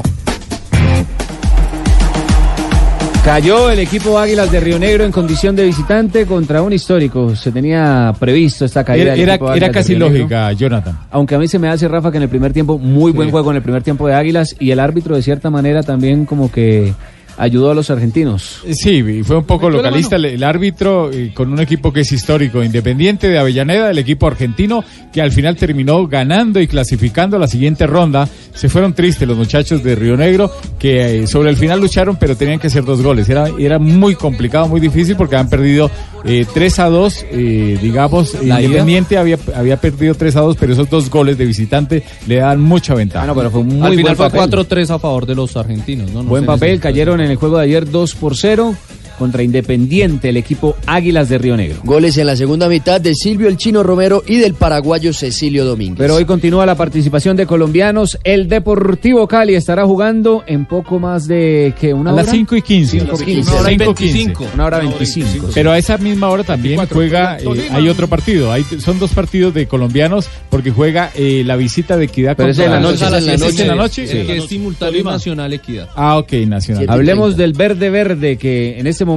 Cayó 3.25 3.71
el 3.71 3.80
equipo 3.80 4.19
Águilas 4.19 4.52
de 4.52 4.60
Río 4.60 4.78
Negro 4.78 5.04
en 5.04 5.12
condición 5.12 5.56
de 5.56 5.65
visitante 5.65 6.28
contra 6.28 6.62
un 6.62 6.73
histórico. 6.73 7.36
Se 7.36 7.52
tenía 7.52 8.13
previsto 8.19 8.65
esta 8.65 8.84
caída. 8.84 9.06
Era, 9.06 9.12
del 9.13 9.21
era, 9.21 9.34
equipo 9.34 9.45
era 9.47 9.54
Águilas 9.54 9.69
de 9.69 9.73
casi 9.73 9.95
lógica, 9.95 10.54
Jonathan. 10.54 10.99
Aunque 11.10 11.36
a 11.36 11.39
mí 11.39 11.47
se 11.47 11.58
me 11.58 11.69
hace, 11.69 11.88
Rafa, 11.88 12.12
que 12.12 12.17
en 12.17 12.23
el 12.23 12.30
primer 12.30 12.54
tiempo, 12.54 12.78
muy 12.78 13.12
buen 13.12 13.32
juego 13.32 13.49
en 13.49 13.58
el 13.58 13.63
primer 13.63 13.82
tiempo 13.82 14.08
de 14.08 14.13
Águilas 14.13 14.56
y 14.60 14.69
el 14.69 14.80
árbitro 14.80 15.15
de 15.15 15.23
cierta 15.23 15.49
manera 15.49 15.82
también 15.82 16.25
como 16.25 16.52
que 16.52 16.93
ayudó 17.39 17.71
a 17.71 17.73
los 17.73 17.89
argentinos. 17.89 18.62
Sí, 18.71 18.97
y 18.97 19.23
fue 19.23 19.38
un 19.38 19.45
poco 19.45 19.69
localista 19.69 20.17
el, 20.17 20.25
el 20.25 20.43
árbitro 20.43 21.10
eh, 21.12 21.32
con 21.34 21.52
un 21.52 21.60
equipo 21.60 21.91
que 21.91 22.02
es 22.02 22.12
histórico, 22.12 22.62
independiente 22.62 23.30
de 23.30 23.39
Avellaneda, 23.39 23.89
el 23.89 23.97
equipo 23.97 24.28
argentino 24.28 24.84
que 25.12 25.21
al 25.21 25.32
final 25.32 25.56
terminó 25.56 26.06
ganando 26.08 26.60
y 26.60 26.67
clasificando 26.67 27.38
a 27.38 27.39
la 27.39 27.47
siguiente 27.47 27.88
ronda. 27.88 28.28
Se 28.54 28.67
fueron 28.67 28.93
tristes 28.93 29.28
los 29.28 29.38
muchachos 29.38 29.82
de 29.84 29.95
Río 29.95 30.17
Negro 30.17 30.52
que 30.78 31.23
eh, 31.23 31.28
sobre 31.28 31.49
el 31.49 31.56
final 31.56 31.80
lucharon, 31.80 32.17
pero 32.17 32.36
tenían 32.36 32.60
que 32.60 32.67
hacer 32.67 32.84
dos 32.84 33.02
goles. 33.02 33.30
Era, 33.30 33.47
era 33.58 33.80
muy 33.80 34.15
complicado, 34.15 34.67
muy 34.67 34.82
difícil 34.82 35.15
porque 35.15 35.38
han 35.38 35.49
perdido 35.49 35.89
eh, 36.24 36.46
3 36.54 36.80
a 36.80 36.90
2, 36.90 37.26
eh, 37.32 37.80
digamos, 37.82 38.44
La. 38.44 38.62
Independiente 38.62 39.18
había, 39.18 39.38
había 39.56 39.78
perdido 39.78 40.16
3 40.16 40.36
a 40.36 40.42
2, 40.42 40.58
pero 40.60 40.74
esos 40.74 40.90
dos 40.90 41.10
goles 41.10 41.38
de 41.38 41.46
visitante 41.46 42.04
le 42.28 42.36
dan 42.38 42.62
mucha 42.62 42.94
ventaja. 42.94 43.26
no, 43.26 43.36
pero 43.36 43.52
fue 43.52 43.64
muy 43.64 43.82
Al 43.82 43.96
final 43.96 44.16
buen 44.16 44.32
fue 44.32 44.40
papel. 44.40 44.68
4-3 44.68 44.90
a 44.90 45.00
favor 45.00 45.26
de 45.26 45.36
los 45.36 45.56
argentinos. 45.58 46.12
¿no? 46.12 46.24
No 46.24 46.30
Buen 46.30 46.46
papel, 46.46 46.80
cayeron 46.80 47.22
en 47.22 47.32
el 47.32 47.38
juego 47.38 47.58
de 47.58 47.64
ayer 47.64 47.90
2 47.90 48.16
por 48.16 48.36
0 48.36 48.76
contra 49.20 49.44
Independiente, 49.44 50.30
el 50.30 50.38
equipo 50.38 50.76
Águilas 50.88 51.30
de 51.30 51.38
Río 51.38 51.56
Negro. 51.56 51.82
Goles 51.84 52.18
en 52.18 52.26
la 52.26 52.36
segunda 52.36 52.68
mitad 52.68 53.00
de 53.00 53.14
Silvio 53.14 53.48
El 53.50 53.58
Chino 53.58 53.84
Romero 53.84 54.24
y 54.26 54.38
del 54.38 54.56
paraguayo 54.56 55.14
Cecilio 55.14 55.66
Domínguez. 55.66 55.98
Pero 56.00 56.16
hoy 56.16 56.26
continúa 56.26 56.66
la 56.66 56.76
participación 56.76 57.38
de 57.38 57.46
colombianos. 57.46 58.18
El 58.24 58.48
Deportivo 58.48 59.28
Cali 59.28 59.54
estará 59.56 59.86
jugando 59.86 60.44
en 60.48 60.66
poco 60.66 60.98
más 61.00 61.28
de 61.28 61.74
que 61.80 61.94
una 61.94 62.12
A 62.12 62.14
hora. 62.14 62.24
las 62.24 62.32
5 62.32 62.56
y 62.56 62.62
15. 62.62 63.00
5 63.02 63.18
y 63.22 63.26
15. 63.26 63.52
Una 63.52 63.60
hora 63.60 63.72
y 63.72 63.78
5 63.78 63.94
25. 63.94 64.46
Una 64.56 64.66
hora 64.66 64.80
25. 64.80 65.48
Pero 65.54 65.72
a 65.72 65.78
esa 65.78 65.98
misma 65.98 66.30
hora 66.30 66.44
también 66.44 66.80
juega, 66.92 67.38
eh, 67.40 67.46
hay 67.72 67.90
otro 67.90 68.08
partido, 68.08 68.52
hay, 68.52 68.64
son 68.64 68.98
dos 69.00 69.12
partidos 69.12 69.54
de 69.54 69.68
colombianos 69.68 70.30
porque 70.50 70.72
juega 70.72 71.12
eh, 71.16 71.44
la 71.46 71.56
visita 71.58 71.98
de 71.98 72.06
Equidad 72.06 72.38
Pero 72.38 72.50
contra- 72.50 72.66
en 72.66 72.72
la 72.72 72.80
noche, 72.80 72.96
¿Es 72.96 73.02
en 73.02 73.12
la 73.26 73.34
¿Es 73.34 73.40
noche. 73.42 73.62
en 73.64 73.68
la 73.68 73.76
noche? 73.76 74.22
El 74.22 74.28
que 74.28 74.38
es 74.38 74.46
simultáneo 74.46 75.04
Nacional 75.04 75.54
Equidad. 75.54 75.90
Ah, 75.96 76.18
ok, 76.18 76.32
Nacional. 76.48 76.86
Hablemos 76.88 77.36
del 77.36 77.54
verde 77.54 77.90
verde 77.90 78.38
que 78.38 78.80
en 78.80 78.88
este 78.88 79.04
momento 79.06 79.09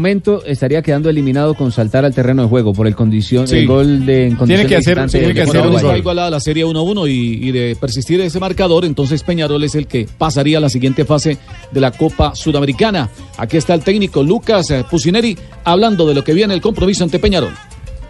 estaría 0.46 0.82
quedando 0.82 1.10
eliminado 1.10 1.54
con 1.54 1.72
saltar 1.72 2.04
al 2.04 2.14
terreno 2.14 2.42
de 2.42 2.48
juego 2.48 2.72
por 2.72 2.86
el 2.86 2.94
condición 2.94 3.46
Sí. 3.48 3.58
el 3.58 3.66
gol 3.66 4.06
de 4.06 4.26
en 4.28 4.36
visitante 4.78 5.18
del 5.20 5.26
Por 5.26 5.34
Deportivo 5.46 5.64
ahora 5.64 5.76
está 5.76 5.88
Cali. 5.88 6.00
igualada 6.00 6.30
la 6.30 6.40
serie 6.40 6.64
1-1 6.64 7.08
y, 7.08 7.48
y 7.48 7.52
de 7.52 7.76
persistir 7.80 8.20
ese 8.20 8.38
marcador, 8.40 8.84
entonces 8.84 9.22
Peñarol 9.22 9.62
es 9.64 9.74
el 9.74 9.86
que 9.86 10.06
pasaría 10.18 10.58
a 10.58 10.60
la 10.60 10.68
siguiente 10.68 11.04
fase 11.04 11.38
de 11.70 11.80
la 11.80 11.90
Copa 11.90 12.34
Sudamericana. 12.34 13.08
Aquí 13.38 13.56
está 13.56 13.74
el 13.74 13.82
técnico 13.82 14.22
Lucas 14.22 14.70
eh, 14.70 14.84
Pusineri 14.90 15.36
hablando 15.64 16.06
de 16.06 16.14
lo 16.14 16.24
que 16.24 16.32
viene 16.34 16.54
el 16.54 16.60
compromiso 16.60 17.04
ante 17.04 17.18
Peñarol. 17.18 17.52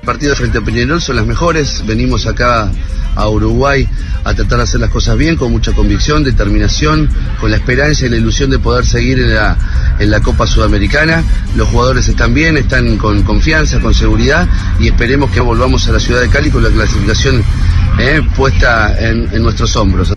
Partidos 0.04 0.38
frente 0.38 0.58
a 0.58 0.60
Peñarol 0.60 1.00
son 1.00 1.16
las 1.16 1.26
mejores. 1.26 1.84
Venimos 1.86 2.26
acá 2.26 2.70
a 3.14 3.28
Uruguay 3.28 3.88
a 4.24 4.34
tratar 4.34 4.58
de 4.58 4.64
hacer 4.64 4.80
las 4.80 4.90
cosas 4.90 5.16
bien, 5.16 5.36
con 5.36 5.52
mucha 5.52 5.72
convicción, 5.72 6.24
determinación, 6.24 7.08
con 7.40 7.50
la 7.50 7.56
esperanza 7.56 8.06
y 8.06 8.08
la 8.08 8.16
ilusión 8.16 8.50
de 8.50 8.58
poder 8.58 8.84
seguir 8.84 9.18
en 9.20 9.34
la, 9.34 9.56
en 9.98 10.10
la 10.10 10.20
Copa 10.20 10.46
Sudamericana. 10.46 11.22
Los 11.56 11.68
jugadores 11.68 12.08
están 12.08 12.34
bien, 12.34 12.56
están 12.56 12.96
con 12.98 13.22
confianza, 13.22 13.80
con 13.80 13.94
seguridad 13.94 14.48
y 14.80 14.88
esperemos 14.88 15.30
que 15.30 15.40
volvamos 15.40 15.86
a 15.88 15.92
la 15.92 16.00
ciudad 16.00 16.20
de 16.20 16.28
Cali 16.28 16.50
con 16.50 16.62
la 16.62 16.70
clasificación 16.70 17.42
eh, 17.98 18.22
puesta 18.36 18.98
en, 18.98 19.28
en 19.32 19.42
nuestros 19.42 19.76
hombros. 19.76 20.14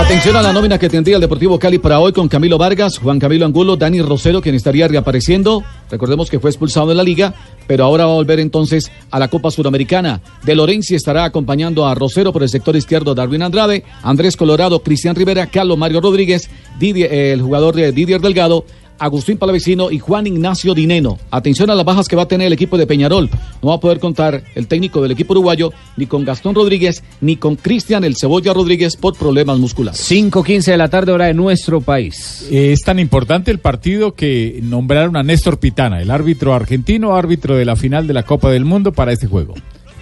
Atención 0.00 0.34
a 0.34 0.42
la 0.42 0.52
nómina 0.52 0.78
que 0.78 0.88
tendría 0.88 1.16
el 1.16 1.20
Deportivo 1.20 1.58
Cali 1.58 1.78
para 1.78 2.00
hoy 2.00 2.12
con 2.12 2.26
Camilo 2.26 2.58
Vargas, 2.58 2.98
Juan 2.98 3.18
Camilo 3.20 3.44
Angulo, 3.46 3.76
Dani 3.76 4.00
Rosero, 4.02 4.40
quien 4.40 4.54
estaría 4.56 4.88
reapareciendo. 4.88 5.62
Recordemos 5.90 6.28
que 6.30 6.40
fue 6.40 6.50
expulsado 6.50 6.88
de 6.88 6.94
la 6.96 7.04
liga, 7.04 7.34
pero 7.68 7.84
ahora 7.84 8.06
va 8.06 8.12
a 8.12 8.16
volver 8.16 8.40
entonces 8.40 8.90
a 9.10 9.18
la 9.20 9.28
Copa 9.28 9.50
Sudamericana. 9.50 10.20
De 10.42 10.54
Lorenzi 10.56 10.94
estará 10.96 11.24
acompañando 11.24 11.86
a 11.86 11.94
Rosero 11.94 12.32
por 12.32 12.42
el 12.42 12.48
sector 12.48 12.74
izquierdo, 12.74 13.14
Darwin 13.14 13.42
Andrade, 13.42 13.84
Andrés 14.02 14.36
Colorado, 14.36 14.82
Cristian 14.82 15.14
Rivera, 15.14 15.46
Carlos 15.46 15.78
Mario 15.78 16.00
Rodríguez, 16.00 16.50
Didier- 16.80 17.12
el 17.12 17.42
jugador 17.42 17.76
de 17.76 17.92
Didier 17.92 18.20
Delgado. 18.20 18.64
Agustín 19.00 19.38
Palavecino 19.38 19.90
y 19.90 19.98
Juan 19.98 20.26
Ignacio 20.26 20.74
Dineno. 20.74 21.18
Atención 21.30 21.70
a 21.70 21.74
las 21.74 21.84
bajas 21.84 22.06
que 22.06 22.14
va 22.16 22.22
a 22.22 22.28
tener 22.28 22.46
el 22.46 22.52
equipo 22.52 22.78
de 22.78 22.86
Peñarol. 22.86 23.28
No 23.62 23.70
va 23.70 23.74
a 23.76 23.80
poder 23.80 23.98
contar 23.98 24.44
el 24.54 24.66
técnico 24.68 25.00
del 25.02 25.10
equipo 25.12 25.32
uruguayo 25.32 25.72
ni 25.96 26.06
con 26.06 26.24
Gastón 26.24 26.54
Rodríguez 26.54 27.02
ni 27.20 27.36
con 27.36 27.56
Cristian 27.56 28.04
el 28.04 28.16
Cebolla 28.16 28.52
Rodríguez 28.52 28.96
por 28.96 29.16
problemas 29.16 29.58
musculares. 29.58 30.00
5.15 30.10 30.64
de 30.66 30.76
la 30.76 30.88
tarde, 30.88 31.12
hora 31.12 31.26
de 31.26 31.34
nuestro 31.34 31.80
país. 31.80 32.46
Eh, 32.50 32.72
Es 32.72 32.82
tan 32.82 32.98
importante 32.98 33.50
el 33.50 33.58
partido 33.58 34.14
que 34.14 34.60
nombraron 34.62 35.16
a 35.16 35.22
Néstor 35.22 35.58
Pitana, 35.58 36.00
el 36.00 36.10
árbitro 36.10 36.54
argentino, 36.54 37.16
árbitro 37.16 37.56
de 37.56 37.64
la 37.64 37.76
final 37.76 38.06
de 38.06 38.14
la 38.14 38.22
Copa 38.22 38.50
del 38.50 38.64
Mundo 38.64 38.92
para 38.92 39.12
este 39.12 39.26
juego. 39.26 39.54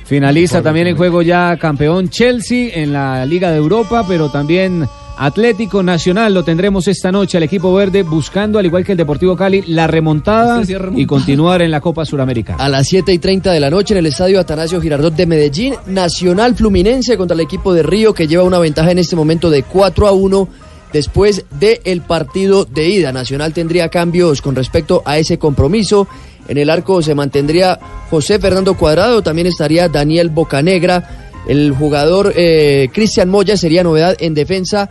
Finaliza 0.04 0.62
también 0.62 0.86
en 0.86 0.96
juego 0.96 1.20
ya 1.22 1.56
campeón 1.58 2.08
Chelsea 2.08 2.70
en 2.74 2.92
la 2.94 3.26
Liga 3.26 3.50
de 3.50 3.58
Europa, 3.58 4.04
pero 4.08 4.30
también 4.30 4.86
Atlético 5.18 5.82
Nacional 5.82 6.32
lo 6.32 6.44
tendremos 6.44 6.86
esta 6.88 7.10
noche 7.10 7.36
al 7.36 7.42
equipo 7.42 7.74
verde 7.74 8.02
buscando, 8.04 8.58
al 8.58 8.66
igual 8.66 8.84
que 8.84 8.92
el 8.92 8.98
Deportivo 8.98 9.36
Cali, 9.36 9.62
la 9.66 9.86
remontada 9.88 10.54
Este 10.60 10.66
sí 10.66 10.72
es 10.74 10.78
remontada. 10.78 11.02
y 11.02 11.06
continuar 11.06 11.62
en 11.62 11.70
la 11.70 11.80
Copa 11.80 12.04
Suramericana. 12.04 12.62
A 12.62 12.68
las 12.68 12.86
7 12.88 13.12
y 13.12 13.18
30 13.18 13.50
de 13.52 13.60
la 13.60 13.68
noche 13.68 13.94
en 13.94 13.98
el 13.98 14.06
estadio 14.06 14.38
Atanasio 14.38 14.80
Girardot 14.80 15.14
de 15.14 15.26
Medellín, 15.26 15.74
Nacional 15.86 16.54
Fluminense 16.54 17.16
contra 17.16 17.34
el 17.34 17.40
equipo 17.40 17.74
de 17.74 17.82
Río 17.82 18.14
que 18.14 18.26
lleva 18.28 18.44
una 18.44 18.58
ventaja 18.60 18.92
en 18.92 18.98
este 18.98 19.16
momento 19.16 19.50
de 19.50 19.64
4 19.64 20.06
a 20.06 20.12
1 20.12 20.48
después 20.92 21.44
del 21.58 22.00
partido 22.02 22.64
de 22.64 22.88
ida. 22.88 23.12
Nacional 23.12 23.52
tendría 23.52 23.88
cambios 23.88 24.40
con 24.40 24.54
respecto 24.54 25.02
a 25.04 25.18
ese 25.18 25.38
compromiso. 25.38 26.06
En 26.46 26.58
el 26.58 26.70
arco 26.70 27.02
se 27.02 27.14
mantendría 27.14 27.78
José 28.08 28.38
Fernando 28.38 28.74
Cuadrado, 28.74 29.20
también 29.22 29.48
estaría 29.48 29.88
Daniel 29.88 30.30
Bocanegra. 30.30 31.27
El 31.48 31.72
jugador 31.72 32.34
eh, 32.36 32.90
Cristian 32.92 33.30
Moya 33.30 33.56
sería 33.56 33.82
novedad 33.82 34.14
en 34.20 34.34
defensa. 34.34 34.90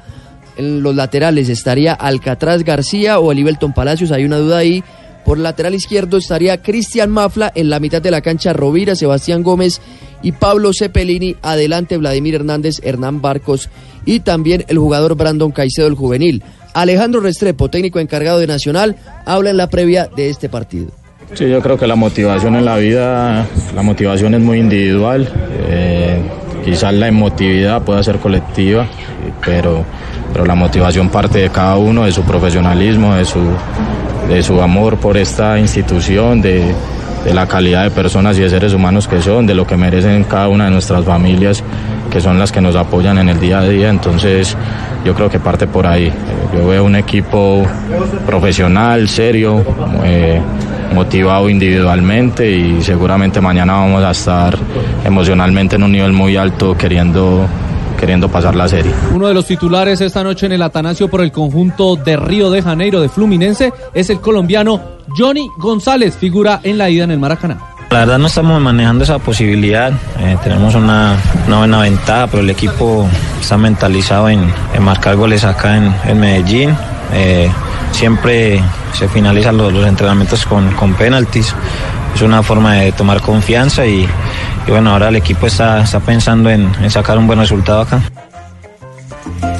En 0.58 0.82
los 0.82 0.96
laterales 0.96 1.50
estaría 1.50 1.94
Alcatraz 1.94 2.64
García 2.64 3.20
o 3.20 3.32
Elibelton 3.32 3.74
Palacios, 3.74 4.12
hay 4.12 4.26
una 4.26 4.38
duda 4.38 4.58
ahí. 4.58 4.84
Por 5.24 5.38
lateral 5.38 5.76
izquierdo 5.76 6.18
estaría 6.18 6.62
Cristian 6.62 7.12
Mafla, 7.12 7.52
en 7.54 7.70
la 7.70 7.80
mitad 7.80 8.02
de 8.02 8.10
la 8.10 8.22
cancha 8.22 8.54
Rovira, 8.54 8.96
Sebastián 8.96 9.44
Gómez 9.44 9.82
y 10.24 10.32
Pablo 10.32 10.72
Cepelini, 10.74 11.36
adelante 11.44 11.98
Vladimir 11.98 12.36
Hernández, 12.36 12.80
Hernán 12.82 13.22
Barcos 13.22 13.70
y 14.06 14.22
también 14.22 14.66
el 14.68 14.80
jugador 14.80 15.16
Brandon 15.16 15.52
Caicedo, 15.52 15.86
el 15.88 15.94
juvenil. 15.94 16.42
Alejandro 16.74 17.22
Restrepo, 17.22 17.70
técnico 17.70 18.00
encargado 18.00 18.40
de 18.40 18.48
Nacional, 18.48 18.96
habla 19.26 19.52
en 19.52 19.58
la 19.58 19.70
previa 19.70 20.10
de 20.16 20.30
este 20.30 20.50
partido. 20.50 20.88
Sí, 21.34 21.48
yo 21.50 21.62
creo 21.62 21.78
que 21.78 21.86
la 21.86 21.96
motivación 21.96 22.56
en 22.56 22.66
la 22.66 22.78
vida, 22.78 23.46
la 23.76 23.82
motivación 23.84 24.34
es 24.34 24.42
muy 24.42 24.60
individual. 24.60 25.30
eh, 25.70 26.20
quizás 26.68 26.94
la 26.94 27.08
emotividad 27.08 27.82
pueda 27.82 28.04
ser 28.04 28.20
colectiva, 28.20 28.88
pero, 29.46 29.86
pero 30.34 30.46
la 30.46 30.54
motivación 30.54 31.08
parte 31.08 31.40
de 31.40 31.50
cada 31.50 31.78
uno, 31.78 32.04
de 32.04 32.12
su 32.12 32.24
profesionalismo, 32.24 33.16
de 33.16 33.24
su, 33.24 33.40
de 34.28 34.44
su 34.44 34.62
amor 34.62 34.98
por 34.98 35.16
esta 35.16 35.58
institución, 35.58 36.42
de, 36.42 36.76
de 37.24 37.34
la 37.34 37.48
calidad 37.48 37.86
de 37.86 37.92
personas 37.92 38.38
y 38.38 38.42
de 38.42 38.50
seres 38.50 38.74
humanos 38.74 39.08
que 39.08 39.22
son, 39.22 39.48
de 39.48 39.56
lo 39.56 39.66
que 39.66 39.78
merecen 39.78 40.26
cada 40.26 40.50
una 40.50 40.66
de 40.66 40.72
nuestras 40.72 41.06
familias, 41.06 41.64
que 42.12 42.20
son 42.20 42.38
las 42.38 42.52
que 42.52 42.60
nos 42.60 42.76
apoyan 42.76 43.18
en 43.18 43.30
el 43.30 43.40
día 43.40 43.60
a 43.60 43.64
día. 43.64 43.88
Entonces, 43.88 44.58
yo 45.06 45.16
creo 45.16 45.30
que 45.30 45.40
parte 45.40 45.68
por 45.68 45.88
ahí. 45.88 46.12
Yo 46.54 46.68
veo 46.68 46.84
un 46.84 46.98
equipo 46.98 47.64
profesional, 48.26 49.08
serio, 49.08 49.64
eh, 50.04 50.42
motivado 50.94 51.50
individualmente 51.50 52.50
y 52.50 52.82
seguramente 52.82 53.42
mañana 53.42 53.74
vamos 53.74 54.04
a 54.04 54.12
estar 54.12 54.58
emocionalmente 55.04 55.76
en 55.76 55.84
un 55.84 55.92
nivel 55.92 56.14
muy 56.14 56.38
alto 56.38 56.76
queriendo, 56.78 57.46
queriendo 58.00 58.30
pasar 58.30 58.56
la 58.56 58.68
serie. 58.68 58.92
Uno 59.14 59.28
de 59.28 59.34
los 59.34 59.46
titulares 59.46 60.02
esta 60.02 60.24
noche 60.24 60.46
en 60.46 60.54
el 60.54 60.62
Atanasio 60.62 61.10
por 61.10 61.22
el 61.22 61.32
conjunto 61.32 61.96
de 61.96 62.16
Río 62.16 62.50
de 62.50 62.62
Janeiro 62.62 63.02
de 63.02 63.10
Fluminense 63.10 63.72
es 63.94 64.10
el 64.10 64.20
colombiano 64.20 64.82
Johnny 65.16 65.48
González, 65.58 66.16
figura 66.18 66.60
en 66.64 66.78
la 66.78 66.90
ida 66.90 67.04
en 67.04 67.12
el 67.12 67.20
Maracaná. 67.20 67.58
La 67.90 68.00
verdad 68.00 68.18
no 68.18 68.28
estamos 68.28 68.62
manejando 68.62 69.06
esa 69.06 69.18
posibilidad, 69.18 69.94
eh, 70.20 70.38
tenemos 70.44 70.76
una, 70.76 71.16
una 71.48 71.60
buena 71.60 71.80
ventaja, 71.80 72.28
pero 72.28 72.44
el 72.44 72.50
equipo 72.50 73.08
está 73.40 73.58
mentalizado 73.58 74.28
en, 74.28 74.42
en 74.74 74.84
marcar 74.84 75.16
goles 75.16 75.46
acá 75.46 75.78
en, 75.78 75.96
en 76.06 76.20
Medellín. 76.20 76.76
Eh, 77.14 77.50
siempre 77.92 78.62
se 78.94 79.08
finalizan 79.08 79.58
los, 79.58 79.74
entrenamientos 79.86 80.46
con, 80.46 80.72
con 80.74 80.94
penaltis, 80.94 81.54
es 82.16 82.22
una 82.22 82.42
forma 82.44 82.76
de 82.76 82.92
tomar 82.92 83.22
confianza 83.22 83.86
y, 83.86 84.08
bueno, 84.68 84.92
ahora 84.92 85.10
el 85.10 85.16
equipo 85.16 85.48
está, 85.48 85.82
está 85.82 86.00
pensando 86.00 86.50
en, 86.50 86.72
en 86.82 86.92
sacar 86.92 87.18
un 87.18 87.28
buen 87.28 87.40
resultado 87.40 87.82
acá. 87.82 88.02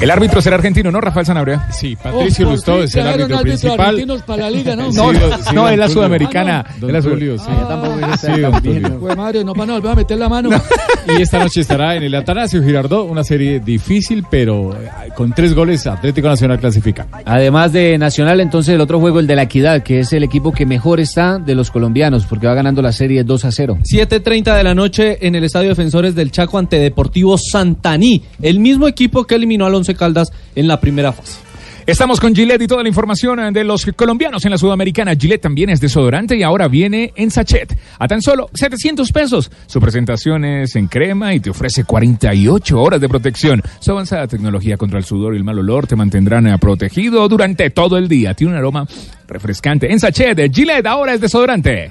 El 0.00 0.12
árbitro 0.12 0.40
será 0.40 0.54
argentino, 0.56 0.92
¿no, 0.92 1.00
Rafael 1.00 1.26
Sanabria? 1.26 1.66
Sí, 1.72 1.96
Patricio 2.00 2.46
Oh, 2.46 2.52
Lustó 2.52 2.82
es 2.84 2.94
el 2.94 3.04
árbitro 3.06 3.40
principal. 3.40 3.80
argentinos 3.80 4.22
para 4.22 4.44
la 4.44 4.50
liga, 4.50 4.76
¿no? 4.76 4.84
No, 4.84 4.90
Sí, 4.90 5.18
no, 5.18 5.36
sí, 5.38 5.54
no, 5.54 5.62
don 5.64 5.72
es 5.72 5.78
la 5.78 5.88
sudamericana. 5.88 6.64
Ah, 6.68 6.74
no. 6.80 6.86
es 6.86 6.92
la 6.92 7.02
sí. 7.02 7.08
Ah, 7.48 7.66
tampoco 7.68 7.98
es 8.14 8.20
Sí. 8.20 8.80
Pues 9.00 9.16
madre, 9.16 9.44
no, 9.44 9.52
para 9.54 9.66
no 9.66 9.72
volver 9.74 9.90
a 9.90 9.94
meter 9.96 10.18
la 10.18 10.28
mano. 10.28 10.50
Y 11.08 11.22
esta 11.22 11.38
noche 11.38 11.62
estará 11.62 11.96
en 11.96 12.02
el 12.02 12.14
Atanasio 12.14 12.62
Girardot, 12.62 13.10
una 13.10 13.24
serie 13.24 13.60
difícil, 13.60 14.26
pero 14.30 14.74
eh, 14.74 14.90
con 15.16 15.32
tres 15.32 15.54
goles 15.54 15.86
Atlético 15.86 16.28
Nacional 16.28 16.60
clasifica. 16.60 17.06
Además 17.24 17.72
de 17.72 17.96
Nacional, 17.96 18.40
entonces 18.40 18.74
el 18.74 18.80
otro 18.82 19.00
juego, 19.00 19.18
el 19.18 19.26
de 19.26 19.34
la 19.34 19.44
Equidad, 19.44 19.82
que 19.82 20.00
es 20.00 20.12
el 20.12 20.22
equipo 20.22 20.52
que 20.52 20.66
mejor 20.66 21.00
está 21.00 21.38
de 21.38 21.54
los 21.54 21.70
colombianos, 21.70 22.26
porque 22.26 22.46
va 22.46 22.52
ganando 22.52 22.82
la 22.82 22.92
serie 22.92 23.24
2 23.24 23.44
a 23.46 23.50
0. 23.52 23.78
7.30 23.90 24.54
de 24.54 24.62
la 24.62 24.74
noche 24.74 25.26
en 25.26 25.34
el 25.34 25.44
Estadio 25.44 25.70
Defensores 25.70 26.14
del 26.14 26.30
Chaco 26.30 26.58
ante 26.58 26.78
Deportivo 26.78 27.38
Santaní, 27.38 28.22
el 28.42 28.60
mismo 28.60 28.86
equipo 28.86 29.24
que 29.24 29.36
eliminó 29.36 29.64
al 29.64 29.74
Caldas 29.94 30.32
en 30.54 30.68
la 30.68 30.80
primera 30.80 31.12
fase. 31.12 31.48
Estamos 31.88 32.20
con 32.20 32.34
Gillette 32.34 32.60
y 32.60 32.66
toda 32.66 32.82
la 32.82 32.90
información 32.90 33.40
eh, 33.40 33.50
de 33.50 33.64
los 33.64 33.86
colombianos 33.96 34.44
en 34.44 34.50
la 34.50 34.58
Sudamericana. 34.58 35.14
Gillette 35.14 35.40
también 35.40 35.70
es 35.70 35.80
desodorante 35.80 36.36
y 36.36 36.42
ahora 36.42 36.68
viene 36.68 37.14
en 37.16 37.30
sachet 37.30 37.74
a 37.98 38.06
tan 38.06 38.20
solo 38.20 38.50
700 38.52 39.10
pesos. 39.10 39.50
Su 39.64 39.80
presentación 39.80 40.44
es 40.44 40.76
en 40.76 40.88
crema 40.88 41.32
y 41.32 41.40
te 41.40 41.48
ofrece 41.48 41.84
48 41.84 42.78
horas 42.78 43.00
de 43.00 43.08
protección. 43.08 43.62
Su 43.80 43.92
avanzada 43.92 44.26
tecnología 44.26 44.76
contra 44.76 44.98
el 44.98 45.06
sudor 45.06 45.32
y 45.32 45.38
el 45.38 45.44
mal 45.44 45.58
olor 45.58 45.86
te 45.86 45.96
mantendrán 45.96 46.46
eh, 46.46 46.58
protegido 46.58 47.26
durante 47.26 47.70
todo 47.70 47.96
el 47.96 48.06
día. 48.06 48.34
Tiene 48.34 48.52
un 48.52 48.58
aroma 48.58 48.86
refrescante. 49.26 49.90
En 49.90 49.98
sachet, 49.98 50.54
Gillette 50.54 50.84
ahora 50.84 51.14
es 51.14 51.22
desodorante. 51.22 51.90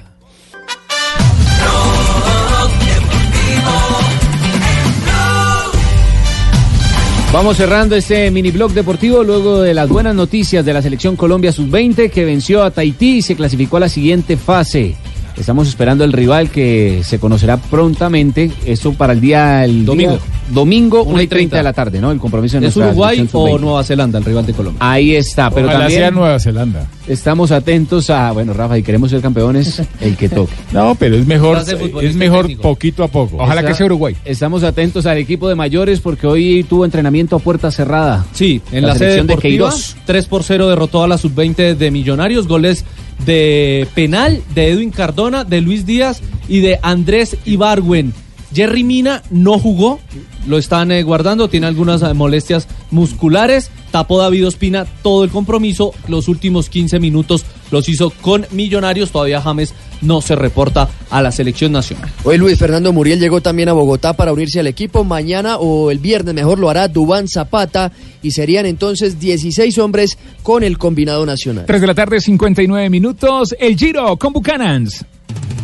Vamos 7.30 7.58
cerrando 7.58 7.94
este 7.94 8.30
mini 8.30 8.50
blog 8.50 8.72
deportivo 8.72 9.22
luego 9.22 9.60
de 9.60 9.74
las 9.74 9.88
buenas 9.90 10.14
noticias 10.14 10.64
de 10.64 10.72
la 10.72 10.80
selección 10.80 11.14
Colombia 11.14 11.52
sub-20 11.52 12.10
que 12.10 12.24
venció 12.24 12.62
a 12.62 12.70
Tahití 12.70 13.18
y 13.18 13.22
se 13.22 13.36
clasificó 13.36 13.76
a 13.76 13.80
la 13.80 13.88
siguiente 13.90 14.38
fase. 14.38 14.96
Estamos 15.36 15.68
esperando 15.68 16.04
el 16.04 16.12
rival 16.12 16.50
que 16.50 17.02
se 17.04 17.20
conocerá 17.20 17.58
prontamente. 17.58 18.50
Esto 18.64 18.94
para 18.94 19.12
el 19.12 19.20
día 19.20 19.62
el 19.64 19.84
Domingo. 19.84 20.18
Domingo, 20.50 21.02
1 21.02 21.12
Una 21.12 21.22
y 21.22 21.24
y 21.24 21.28
30 21.28 21.56
de 21.56 21.62
30 21.62 21.62
la 21.62 21.72
tarde, 21.72 22.00
¿no? 22.00 22.10
El 22.10 22.18
compromiso 22.18 22.58
de 22.60 22.66
¿Es 22.68 22.76
Uruguay 22.76 23.20
o 23.20 23.26
sub-20. 23.26 23.60
Nueva 23.60 23.84
Zelanda 23.84 24.18
el 24.18 24.24
rival 24.24 24.46
de 24.46 24.52
Colombia? 24.52 24.78
Ahí 24.80 25.14
está, 25.14 25.50
pero 25.50 25.66
Ojalá 25.66 25.80
también 25.80 26.00
sea 26.00 26.10
Nueva 26.10 26.38
Zelanda. 26.40 26.86
estamos 27.06 27.50
atentos 27.52 28.10
a, 28.10 28.32
bueno, 28.32 28.52
Rafa, 28.52 28.78
y 28.78 28.82
queremos 28.82 29.10
ser 29.10 29.20
campeones, 29.20 29.82
el 30.00 30.16
que 30.16 30.28
toque. 30.28 30.52
No, 30.72 30.94
pero 30.94 31.16
es 31.16 31.26
mejor, 31.26 31.58
es 32.02 32.14
mejor 32.16 32.42
técnico. 32.46 32.62
poquito 32.62 33.04
a 33.04 33.08
poco. 33.08 33.36
Ojalá 33.38 33.64
que 33.64 33.74
sea 33.74 33.86
Uruguay. 33.86 34.16
Estamos 34.24 34.62
atentos 34.62 35.06
al 35.06 35.18
equipo 35.18 35.48
de 35.48 35.54
mayores 35.54 36.00
porque 36.00 36.26
hoy 36.26 36.64
tuvo 36.68 36.84
entrenamiento 36.84 37.36
a 37.36 37.38
puerta 37.38 37.70
cerrada. 37.70 38.26
Sí, 38.32 38.60
en 38.72 38.82
La 38.82 38.88
la, 38.88 38.94
sede 38.94 38.98
selección 38.98 39.26
de 39.26 39.32
deportiva, 39.34 39.68
Queiroz. 39.70 39.96
3 40.06 40.26
por 40.26 40.42
0 40.44 40.68
derrotó 40.68 41.02
a 41.02 41.08
la 41.08 41.18
sub-20 41.18 41.76
de 41.76 41.90
Millonarios, 41.90 42.46
goles 42.46 42.84
de 43.24 43.86
penal 43.94 44.40
de 44.54 44.70
Edwin 44.70 44.90
Cardona, 44.90 45.44
de 45.44 45.60
Luis 45.60 45.86
Díaz 45.86 46.22
y 46.48 46.60
de 46.60 46.78
Andrés 46.82 47.36
Ibargüen. 47.44 48.12
Jerry 48.52 48.82
Mina 48.82 49.22
no 49.30 49.58
jugó, 49.58 50.00
lo 50.46 50.58
están 50.58 50.90
eh, 50.90 51.02
guardando, 51.02 51.48
tiene 51.48 51.66
algunas 51.66 52.02
eh, 52.02 52.14
molestias 52.14 52.66
musculares. 52.90 53.70
Tapó 53.90 54.18
David 54.18 54.46
Ospina 54.46 54.86
todo 55.02 55.24
el 55.24 55.30
compromiso, 55.30 55.92
los 56.08 56.28
últimos 56.28 56.68
15 56.68 57.00
minutos 57.00 57.44
los 57.70 57.88
hizo 57.88 58.10
con 58.10 58.46
Millonarios. 58.50 59.10
Todavía 59.10 59.40
James 59.40 59.74
no 60.02 60.20
se 60.20 60.36
reporta 60.36 60.88
a 61.10 61.22
la 61.22 61.32
selección 61.32 61.72
nacional. 61.72 62.10
Hoy 62.24 62.38
Luis 62.38 62.58
Fernando 62.58 62.92
Muriel 62.92 63.18
llegó 63.18 63.40
también 63.40 63.68
a 63.68 63.72
Bogotá 63.72 64.12
para 64.12 64.32
unirse 64.32 64.60
al 64.60 64.66
equipo. 64.66 65.04
Mañana 65.04 65.56
o 65.56 65.90
el 65.90 65.98
viernes 65.98 66.34
mejor 66.34 66.58
lo 66.58 66.70
hará 66.70 66.88
Dubán 66.88 67.28
Zapata 67.28 67.92
y 68.22 68.30
serían 68.30 68.66
entonces 68.66 69.18
16 69.18 69.78
hombres 69.78 70.18
con 70.42 70.62
el 70.62 70.78
combinado 70.78 71.24
nacional. 71.24 71.64
3 71.66 71.80
de 71.80 71.86
la 71.86 71.94
tarde, 71.94 72.20
59 72.20 72.90
minutos. 72.90 73.54
El 73.58 73.76
Giro 73.76 74.16
con 74.16 74.32
Buchanans. 74.32 75.04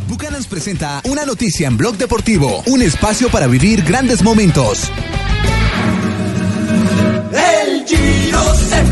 Bucanans 0.08 0.46
presenta 0.46 1.00
una 1.04 1.24
noticia 1.24 1.66
en 1.66 1.76
Blog 1.76 1.96
Deportivo, 1.96 2.62
un 2.66 2.82
espacio 2.82 3.28
para 3.30 3.46
vivir 3.46 3.82
grandes 3.82 4.22
momentos. 4.22 4.90
El 7.32 7.84
Giro 7.86 8.54
se 8.54 8.82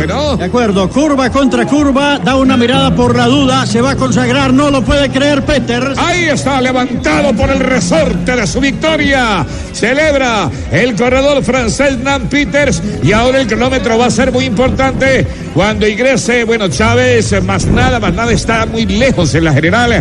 De 0.00 0.44
acuerdo, 0.44 0.88
curva 0.88 1.28
contra 1.28 1.66
curva, 1.66 2.18
da 2.18 2.34
una 2.36 2.56
mirada 2.56 2.94
por 2.94 3.14
la 3.14 3.26
duda, 3.26 3.66
se 3.66 3.82
va 3.82 3.90
a 3.90 3.96
consagrar, 3.96 4.50
no 4.50 4.70
lo 4.70 4.80
puede 4.82 5.10
creer 5.10 5.44
Peter. 5.44 5.92
Ahí 5.98 6.24
está, 6.24 6.58
levantado 6.62 7.34
por 7.34 7.50
el 7.50 7.60
resorte 7.60 8.34
de 8.34 8.46
su 8.46 8.60
victoria. 8.60 9.44
Celebra 9.74 10.50
el 10.72 10.96
corredor 10.96 11.42
francés 11.44 11.98
Nan 11.98 12.28
Peters 12.30 12.82
y 13.02 13.12
ahora 13.12 13.42
el 13.42 13.46
cronómetro 13.46 13.98
va 13.98 14.06
a 14.06 14.10
ser 14.10 14.32
muy 14.32 14.46
importante 14.46 15.26
cuando 15.52 15.86
ingrese, 15.86 16.44
bueno, 16.44 16.68
Chávez, 16.68 17.34
más 17.44 17.66
nada, 17.66 18.00
más 18.00 18.14
nada, 18.14 18.32
está 18.32 18.64
muy 18.64 18.86
lejos 18.86 19.34
en 19.34 19.44
la 19.44 19.52
general. 19.52 19.92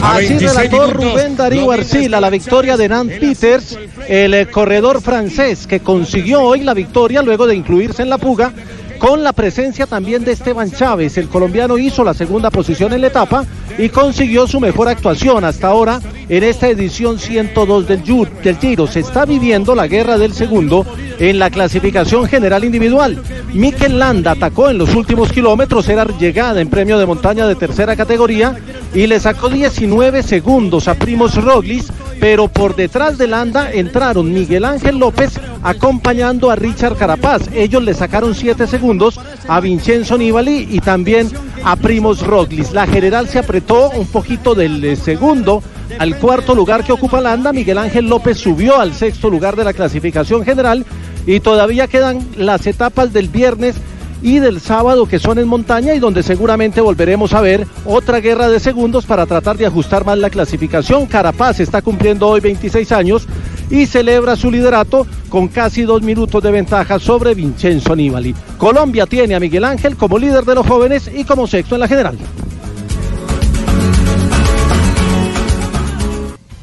A 0.00 0.14
Así 0.14 0.28
26 0.28 0.54
relató 0.54 0.86
minutos. 0.86 1.12
Rubén 1.14 1.36
Darío 1.36 1.72
Arcila 1.72 2.20
la 2.20 2.30
victoria 2.30 2.76
de 2.76 2.88
Nant 2.88 3.10
Peters, 3.10 3.76
el 4.06 4.34
eh, 4.34 4.46
corredor 4.46 5.02
francés 5.02 5.66
que 5.66 5.80
consiguió 5.80 6.42
hoy 6.42 6.60
la 6.60 6.74
victoria 6.74 7.22
luego 7.22 7.48
de 7.48 7.56
incluirse 7.56 8.02
en 8.02 8.10
la 8.10 8.18
fuga 8.18 8.52
con 8.98 9.22
la 9.22 9.32
presencia 9.32 9.86
también 9.86 10.24
de 10.24 10.32
Esteban 10.32 10.70
Chávez. 10.70 11.16
El 11.18 11.28
colombiano 11.28 11.78
hizo 11.78 12.04
la 12.04 12.14
segunda 12.14 12.50
posición 12.50 12.92
en 12.92 13.00
la 13.00 13.06
etapa 13.08 13.44
y 13.78 13.88
consiguió 13.88 14.46
su 14.46 14.60
mejor 14.60 14.88
actuación 14.88 15.44
hasta 15.44 15.68
ahora 15.68 16.00
en 16.28 16.44
esta 16.44 16.68
edición 16.68 17.18
102 17.18 17.86
del, 17.86 18.02
del 18.42 18.56
Giro. 18.58 18.86
Se 18.86 19.00
está 19.00 19.24
viviendo 19.24 19.74
la 19.74 19.86
guerra 19.86 20.18
del 20.18 20.34
segundo 20.34 20.84
en 21.18 21.38
la 21.38 21.50
clasificación 21.50 22.26
general 22.26 22.64
individual. 22.64 23.22
Mikel 23.54 23.98
Landa 23.98 24.32
atacó 24.32 24.68
en 24.68 24.78
los 24.78 24.94
últimos 24.94 25.32
kilómetros, 25.32 25.88
era 25.88 26.06
llegada 26.18 26.60
en 26.60 26.68
premio 26.68 26.98
de 26.98 27.06
montaña 27.06 27.46
de 27.46 27.54
tercera 27.54 27.96
categoría 27.96 28.56
y 28.94 29.06
le 29.06 29.20
sacó 29.20 29.48
19 29.48 30.22
segundos 30.22 30.88
a 30.88 30.94
Primos 30.94 31.34
Roglis, 31.36 31.92
pero 32.20 32.48
por 32.48 32.74
detrás 32.74 33.18
de 33.18 33.26
Landa 33.26 33.72
entraron 33.72 34.32
Miguel 34.32 34.64
Ángel 34.64 34.98
López 34.98 35.38
acompañando 35.62 36.50
a 36.50 36.56
Richard 36.56 36.96
Carapaz. 36.96 37.48
Ellos 37.52 37.82
le 37.82 37.94
sacaron 37.94 38.34
7 38.34 38.66
segundos 38.66 39.20
a 39.46 39.60
Vincenzo 39.60 40.18
Nibali 40.18 40.68
y 40.70 40.80
también 40.80 41.30
a 41.64 41.76
Primos 41.76 42.26
Roglis. 42.26 42.72
La 42.72 42.86
general 42.86 43.28
se 43.28 43.38
apretó 43.38 43.90
un 43.90 44.06
poquito 44.06 44.54
del 44.54 44.84
eh, 44.84 44.96
segundo 44.96 45.62
al 45.98 46.16
cuarto 46.18 46.54
lugar 46.54 46.84
que 46.84 46.92
ocupa 46.92 47.20
Landa. 47.20 47.52
Miguel 47.52 47.78
Ángel 47.78 48.08
López 48.08 48.38
subió 48.38 48.80
al 48.80 48.94
sexto 48.94 49.30
lugar 49.30 49.56
de 49.56 49.64
la 49.64 49.72
clasificación 49.72 50.44
general 50.44 50.84
y 51.26 51.40
todavía 51.40 51.86
quedan 51.88 52.26
las 52.36 52.66
etapas 52.66 53.12
del 53.12 53.28
viernes 53.28 53.76
y 54.22 54.38
del 54.38 54.60
sábado 54.60 55.06
que 55.06 55.18
son 55.18 55.38
en 55.38 55.48
montaña 55.48 55.94
y 55.94 55.98
donde 55.98 56.22
seguramente 56.22 56.80
volveremos 56.80 57.32
a 57.34 57.40
ver 57.40 57.66
otra 57.84 58.20
guerra 58.20 58.48
de 58.48 58.60
segundos 58.60 59.06
para 59.06 59.26
tratar 59.26 59.56
de 59.56 59.66
ajustar 59.66 60.04
más 60.04 60.18
la 60.18 60.30
clasificación. 60.30 61.06
Carapaz 61.06 61.60
está 61.60 61.82
cumpliendo 61.82 62.28
hoy 62.28 62.40
26 62.40 62.92
años 62.92 63.26
y 63.70 63.86
celebra 63.86 64.36
su 64.36 64.50
liderato 64.50 65.06
con 65.28 65.48
casi 65.48 65.82
dos 65.82 66.02
minutos 66.02 66.42
de 66.42 66.50
ventaja 66.50 66.98
sobre 66.98 67.34
Vincenzo 67.34 67.94
Nibali. 67.94 68.34
Colombia 68.56 69.06
tiene 69.06 69.34
a 69.34 69.40
Miguel 69.40 69.64
Ángel 69.64 69.96
como 69.96 70.18
líder 70.18 70.44
de 70.44 70.54
los 70.54 70.66
jóvenes 70.66 71.10
y 71.14 71.24
como 71.24 71.46
sexto 71.46 71.74
en 71.74 71.80
la 71.80 71.88
general. 71.88 72.18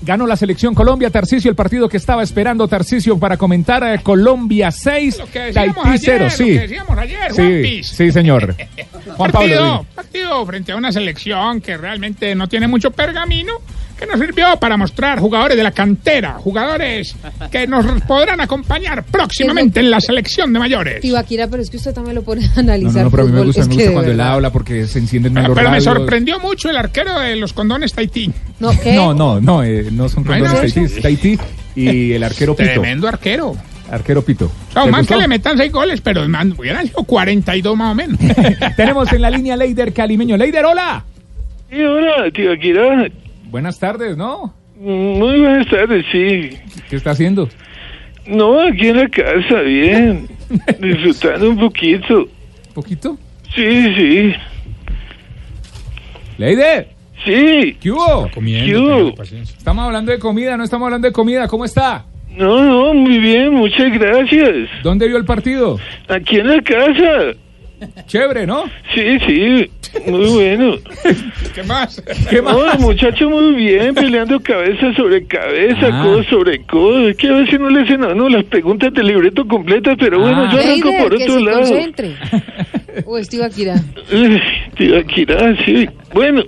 Ganó 0.06 0.28
la 0.28 0.38
selección 0.38 0.76
Colombia, 0.76 1.10
Tarcisio, 1.10 1.50
el 1.50 1.56
partido 1.56 1.90
que 1.90 1.98
estaba 1.98 2.22
esperando 2.24 2.68
Tarcisio 2.68 3.18
para 3.18 3.38
comentar. 3.38 3.84
eh, 3.84 4.00
Colombia 4.04 4.70
6, 4.72 5.18
Lo 5.20 5.26
que 5.26 5.40
decíamos 5.40 5.76
Tahití 5.84 5.98
0. 6.06 6.26
ayer, 6.26 6.32
Sí. 6.32 6.44
lo 6.54 6.60
que 6.62 6.68
decíamos 6.68 6.98
ayer, 7.00 7.34
sí, 7.34 7.84
sí, 7.84 8.12
señor. 8.12 8.56
Juan 9.18 9.32
Pablo. 9.32 9.32
partido, 9.32 9.72
dime. 9.80 9.86
partido 9.96 10.46
frente 10.46 10.72
a 10.72 10.76
una 10.76 10.92
selección 10.92 11.60
que 11.62 11.76
realmente 11.78 12.36
no 12.36 12.48
tiene 12.48 12.68
mucho 12.68 12.92
pergamino, 12.92 13.54
que 13.98 14.06
nos 14.06 14.20
sirvió 14.20 14.58
para 14.60 14.78
mostrar 14.78 15.20
jugadores 15.20 15.58
de 15.58 15.64
la 15.64 15.72
cantera, 15.72 16.34
jugadores 16.34 17.16
que 17.52 17.66
nos 17.68 17.86
podrán 18.02 18.42
acompañar 18.42 19.04
próximamente 19.04 19.80
en 19.80 19.90
la 19.90 20.00
selección 20.00 20.52
de 20.54 20.60
mayores. 20.60 21.02
Tibaquira, 21.02 21.48
pero 21.48 21.64
es 21.64 21.70
que 21.70 21.78
usted 21.78 21.94
también 21.94 22.16
lo 22.16 22.24
pone 22.24 22.46
a 22.46 22.60
analizar 22.60 22.96
no, 22.96 23.04
no, 23.04 23.12
pero 23.12 23.24
a 23.24 23.26
mí 23.26 23.32
me 23.32 23.42
gusta, 23.42 23.66
me 23.66 23.76
gusta 23.76 23.92
cuando 23.94 24.12
él 24.12 24.22
habla 24.22 24.52
porque 24.52 24.88
se 24.88 25.00
encienden 25.00 25.34
más 25.34 25.44
Pero, 25.44 25.56
los 25.56 25.60
pero 25.60 25.72
me 25.72 25.82
sorprendió 25.82 26.40
mucho 26.40 26.70
el 26.70 26.78
arquero 26.78 27.20
de 27.20 27.36
los 27.36 27.54
condones 27.54 27.94
Tahití. 27.94 28.32
No, 28.60 28.72
¿qué? 28.80 28.94
No, 28.94 29.14
no, 29.14 29.40
no, 29.40 29.64
eh, 29.64 29.88
no 29.92 30.10
son 30.10 30.24
¿No 30.24 30.34
hay 30.34 30.42
condones? 30.42 30.74
Tahití, 30.74 30.94
es 30.96 31.02
Tahití 31.02 31.40
y 31.76 32.14
el 32.14 32.24
arquero 32.24 32.56
Pito. 32.56 32.70
Tremendo 32.70 33.08
arquero. 33.08 33.56
Arquero 33.92 34.24
Pito. 34.24 34.52
No, 34.76 34.86
¿Te 34.86 34.92
más 34.92 35.02
gustó? 35.02 35.14
que 35.16 35.22
le 35.22 35.28
metan 35.28 35.58
seis 35.58 35.72
goles, 35.72 36.02
pero 36.02 36.28
man, 36.28 36.54
hubieran 36.58 36.88
sido 36.88 37.04
42 37.04 37.78
más 37.78 37.92
o 37.92 37.96
menos. 37.96 38.20
Tenemos 38.76 39.12
en 39.14 39.22
la 39.22 39.30
línea 39.30 39.56
Leider 39.56 39.94
Calimeño. 39.94 40.38
Leider, 40.38 40.66
hola. 40.66 41.04
Sí, 41.70 41.82
hola, 41.82 42.32
tío. 42.34 42.52
Buenas 43.56 43.80
tardes, 43.80 44.18
¿no? 44.18 44.54
Muy 44.76 45.40
buenas 45.40 45.66
tardes, 45.68 46.06
sí. 46.12 46.50
¿Qué 46.90 46.98
está 46.98 47.12
haciendo? 47.12 47.48
No, 48.28 48.60
aquí 48.60 48.90
en 48.90 48.98
la 48.98 49.08
casa, 49.08 49.62
bien. 49.62 50.28
Disfrutando 50.82 51.52
un 51.52 51.60
poquito. 51.60 52.28
¿Poquito? 52.74 53.18
Sí, 53.56 53.96
sí. 53.96 54.34
Leider. 56.38 56.90
Sí. 57.24 57.78
¿Qué 57.80 57.92
hubo? 57.92 58.30
¿Qué 58.30 58.78
hubo? 58.78 59.24
Estamos 59.24 59.86
hablando 59.86 60.12
de 60.12 60.20
comida, 60.20 60.58
no 60.58 60.66
estamos 60.66 60.88
hablando 60.88 61.08
de 61.08 61.14
comida. 61.14 61.48
¿Cómo 61.48 61.64
está? 61.64 62.04
No, 62.36 62.62
no, 62.62 62.94
muy 62.94 63.20
bien, 63.20 63.54
muchas 63.54 63.90
gracias. 63.94 64.68
¿Dónde 64.84 65.08
vio 65.08 65.16
el 65.16 65.24
partido? 65.24 65.80
Aquí 66.10 66.40
en 66.40 66.48
la 66.48 66.62
casa. 66.62 67.40
Chévere, 68.08 68.46
¿no? 68.48 68.64
Sí, 68.94 69.20
sí, 69.26 69.70
muy 70.10 70.30
bueno. 70.30 70.76
¿Qué 71.56 71.64
más? 71.64 72.02
¿Qué 72.30 72.42
más? 72.42 72.54
No, 72.54 72.72
el 72.74 72.80
muchacho 72.80 73.30
muy 73.30 73.56
bien, 73.56 73.94
peleando 73.96 74.40
cabeza 74.42 74.94
sobre 74.96 75.26
cabeza, 75.26 75.90
Ah. 75.92 76.04
codo 76.04 76.24
sobre 76.26 76.62
codo. 76.64 77.10
Es 77.10 77.18
que 77.18 77.28
a 77.28 77.34
veces 77.34 77.60
no 77.60 77.70
le 77.70 77.82
hacen 77.82 78.04
a 78.04 78.08
uno 78.10 78.30
las 78.30 78.44
preguntas 78.46 78.94
del 78.94 79.08
libreto 79.08 79.48
completas, 79.48 79.96
pero 80.00 80.20
bueno, 80.20 80.46
Ah. 80.46 80.50
yo 80.54 80.60
arranco 80.60 80.88
Leider, 80.90 81.04
por 81.04 81.18
que 81.18 81.24
otro 81.24 81.36
se 81.36 81.42
lado. 81.46 81.60
concentre. 81.60 82.12
O 83.06 83.18
Estibaquira. 83.18 83.76
Tibaquirá, 84.78 85.56
sí. 85.66 85.88
Bueno. 86.14 86.44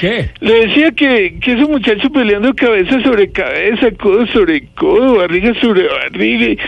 ¿Qué? 0.00 0.30
Le 0.40 0.66
decía 0.68 0.92
que, 0.92 1.38
que 1.40 1.52
esos 1.54 1.68
muchachos 1.68 2.08
peleando 2.12 2.54
cabeza 2.54 3.02
sobre 3.02 3.30
cabeza, 3.32 3.90
codo 4.00 4.26
sobre 4.28 4.66
codo, 4.76 5.16
barriga 5.16 5.52
sobre 5.60 5.88
barriga. 5.88 6.62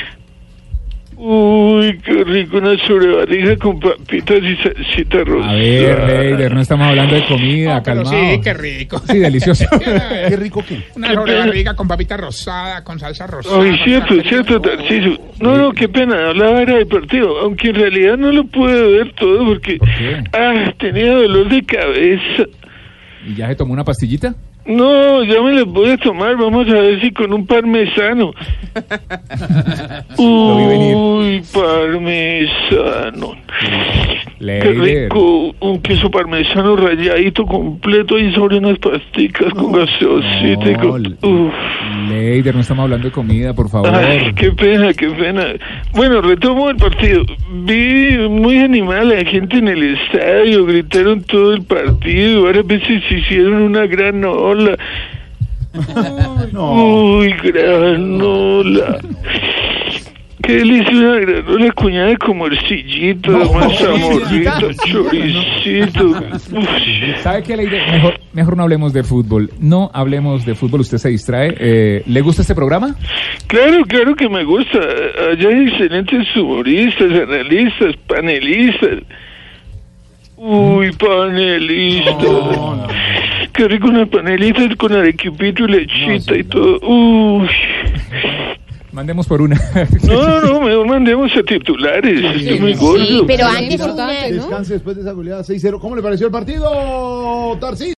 Uy, 1.26 1.98
qué 2.04 2.22
rico 2.22 2.58
una 2.58 2.76
sobrebarriga 2.86 3.56
con 3.56 3.80
papitas 3.80 4.42
y 4.42 4.56
salsita 4.56 5.24
rosada. 5.24 5.52
A 5.52 5.54
ver, 5.54 6.06
Leider, 6.06 6.54
no 6.54 6.60
estamos 6.60 6.86
hablando 6.86 7.14
de 7.14 7.24
comida, 7.26 7.82
Pero 7.82 8.02
calmado. 8.02 8.30
sí, 8.34 8.40
qué 8.42 8.52
rico. 8.52 8.98
Sí, 9.06 9.18
delicioso. 9.20 9.64
¿Qué 10.28 10.36
rico 10.36 10.62
qué? 10.68 10.82
Una 10.94 11.14
sobrebarriga 11.14 11.74
con 11.74 11.88
papita 11.88 12.18
rosada, 12.18 12.84
con 12.84 12.98
salsa 12.98 13.26
rosada. 13.26 13.62
Ay, 13.62 13.74
cierto, 13.84 14.14
cierto, 14.28 14.60
Tarciso. 14.60 15.18
No, 15.40 15.56
no, 15.56 15.72
qué 15.72 15.88
pena, 15.88 16.28
hablaba 16.28 16.60
era 16.60 16.74
del 16.74 16.88
partido, 16.88 17.38
aunque 17.40 17.68
en 17.70 17.76
realidad 17.76 18.18
no 18.18 18.30
lo 18.30 18.44
pude 18.44 18.82
ver 18.98 19.14
todo 19.14 19.46
porque 19.46 19.78
ah, 20.34 20.74
tenía 20.78 21.10
dolor 21.14 21.48
de 21.48 21.62
cabeza. 21.64 22.50
¿Y 23.26 23.34
ya 23.34 23.48
se 23.48 23.54
tomó 23.54 23.72
una 23.72 23.84
pastillita? 23.84 24.34
No, 24.66 25.22
ya 25.24 25.42
me 25.42 25.52
las 25.52 25.66
voy 25.66 25.90
a 25.90 25.96
tomar, 25.98 26.36
vamos 26.36 26.66
a 26.68 26.74
ver 26.74 27.00
si 27.00 27.12
con 27.12 27.32
un 27.34 27.46
parmesano. 27.46 28.32
Uy, 30.18 31.42
parmesano. 31.52 33.34
Qué 34.40 34.72
rico, 34.72 35.54
un 35.60 35.80
queso 35.80 36.10
parmesano 36.10 36.76
rayadito 36.76 37.46
completo 37.46 38.18
y 38.18 38.32
sobre 38.34 38.58
unas 38.58 38.78
pasticas 38.78 39.52
con 39.54 39.72
gaseosita 39.72 40.80
con... 40.80 41.16
Uf. 41.22 41.54
Leider, 42.10 42.54
no 42.54 42.60
estamos 42.60 42.84
hablando 42.84 43.08
de 43.08 43.12
comida, 43.12 43.54
por 43.54 43.70
favor. 43.70 43.94
Ay, 43.94 44.32
qué 44.34 44.50
pena, 44.50 44.92
qué 44.92 45.08
pena. 45.10 45.46
Bueno, 45.94 46.20
retomo 46.20 46.68
el 46.68 46.76
partido. 46.76 47.24
Vi 47.50 48.18
muy 48.28 48.58
animal 48.58 49.08
la 49.08 49.24
gente 49.24 49.58
en 49.58 49.68
el 49.68 49.96
estadio, 49.96 50.66
gritaron 50.66 51.22
todo 51.22 51.54
el 51.54 51.62
partido, 51.62 52.42
varias 52.42 52.66
veces 52.66 53.02
hicieron 53.10 53.62
una 53.62 53.86
gran 53.86 54.24
ola. 54.54 54.76
Uy, 56.52 57.32
granola. 57.42 58.98
Qué 60.42 60.56
delicia 60.56 60.92
una 60.92 61.20
granola 61.20 61.72
cuñada 61.72 62.16
con 62.18 62.36
morcillito, 62.36 63.30
masa 63.54 63.94
morrita, 63.94 64.58
choricito. 64.84 66.22
¿Sabe 67.22 67.42
qué, 67.42 67.56
Leider? 67.56 67.90
Mejor, 67.90 68.20
mejor 68.34 68.56
no 68.58 68.62
hablemos 68.64 68.92
de 68.92 69.04
fútbol. 69.04 69.50
No 69.58 69.90
hablemos 69.94 70.44
de 70.44 70.54
fútbol, 70.54 70.80
usted 70.80 70.98
se 70.98 71.08
distrae. 71.08 71.54
Eh, 71.58 72.02
¿Le 72.06 72.20
gusta 72.20 72.42
este 72.42 72.54
programa? 72.54 72.94
Claro, 73.46 73.84
claro 73.86 74.14
que 74.14 74.28
me 74.28 74.44
gusta. 74.44 74.78
Allá 74.78 75.48
hay 75.48 75.68
excelentes 75.68 76.36
humoristas, 76.36 77.10
analistas, 77.10 77.96
panelistas. 78.06 78.98
Uy, 80.36 80.92
panelistas. 80.92 82.16
Qué 83.54 83.68
rico 83.68 83.86
una 83.86 84.04
panelita 84.04 84.62
con 84.76 84.92
arequipito 84.92 85.64
y 85.64 85.68
lechita 85.68 86.36
y 86.36 86.42
todo. 86.42 86.80
Uy. 86.80 87.48
Mandemos 88.90 89.26
por 89.26 89.42
una. 89.42 89.56
No, 90.02 90.22
no, 90.22 90.40
no, 90.40 90.60
mejor 90.60 90.86
mandemos 90.86 91.30
a 91.36 91.42
titulares. 91.42 92.20
Estoy 92.36 92.58
muy 92.60 92.74
gordo. 92.74 93.26
pero 93.26 93.46
antes 93.46 93.78
¿no? 93.80 93.94
Descanse 93.94 94.74
después 94.74 94.96
de 94.96 95.02
esa 95.02 95.12
goleada 95.12 95.42
6-0. 95.42 95.80
¿Cómo 95.80 95.94
le 95.96 96.02
pareció 96.02 96.26
el 96.26 96.32
partido, 96.32 97.56
Tarcís? 97.60 97.94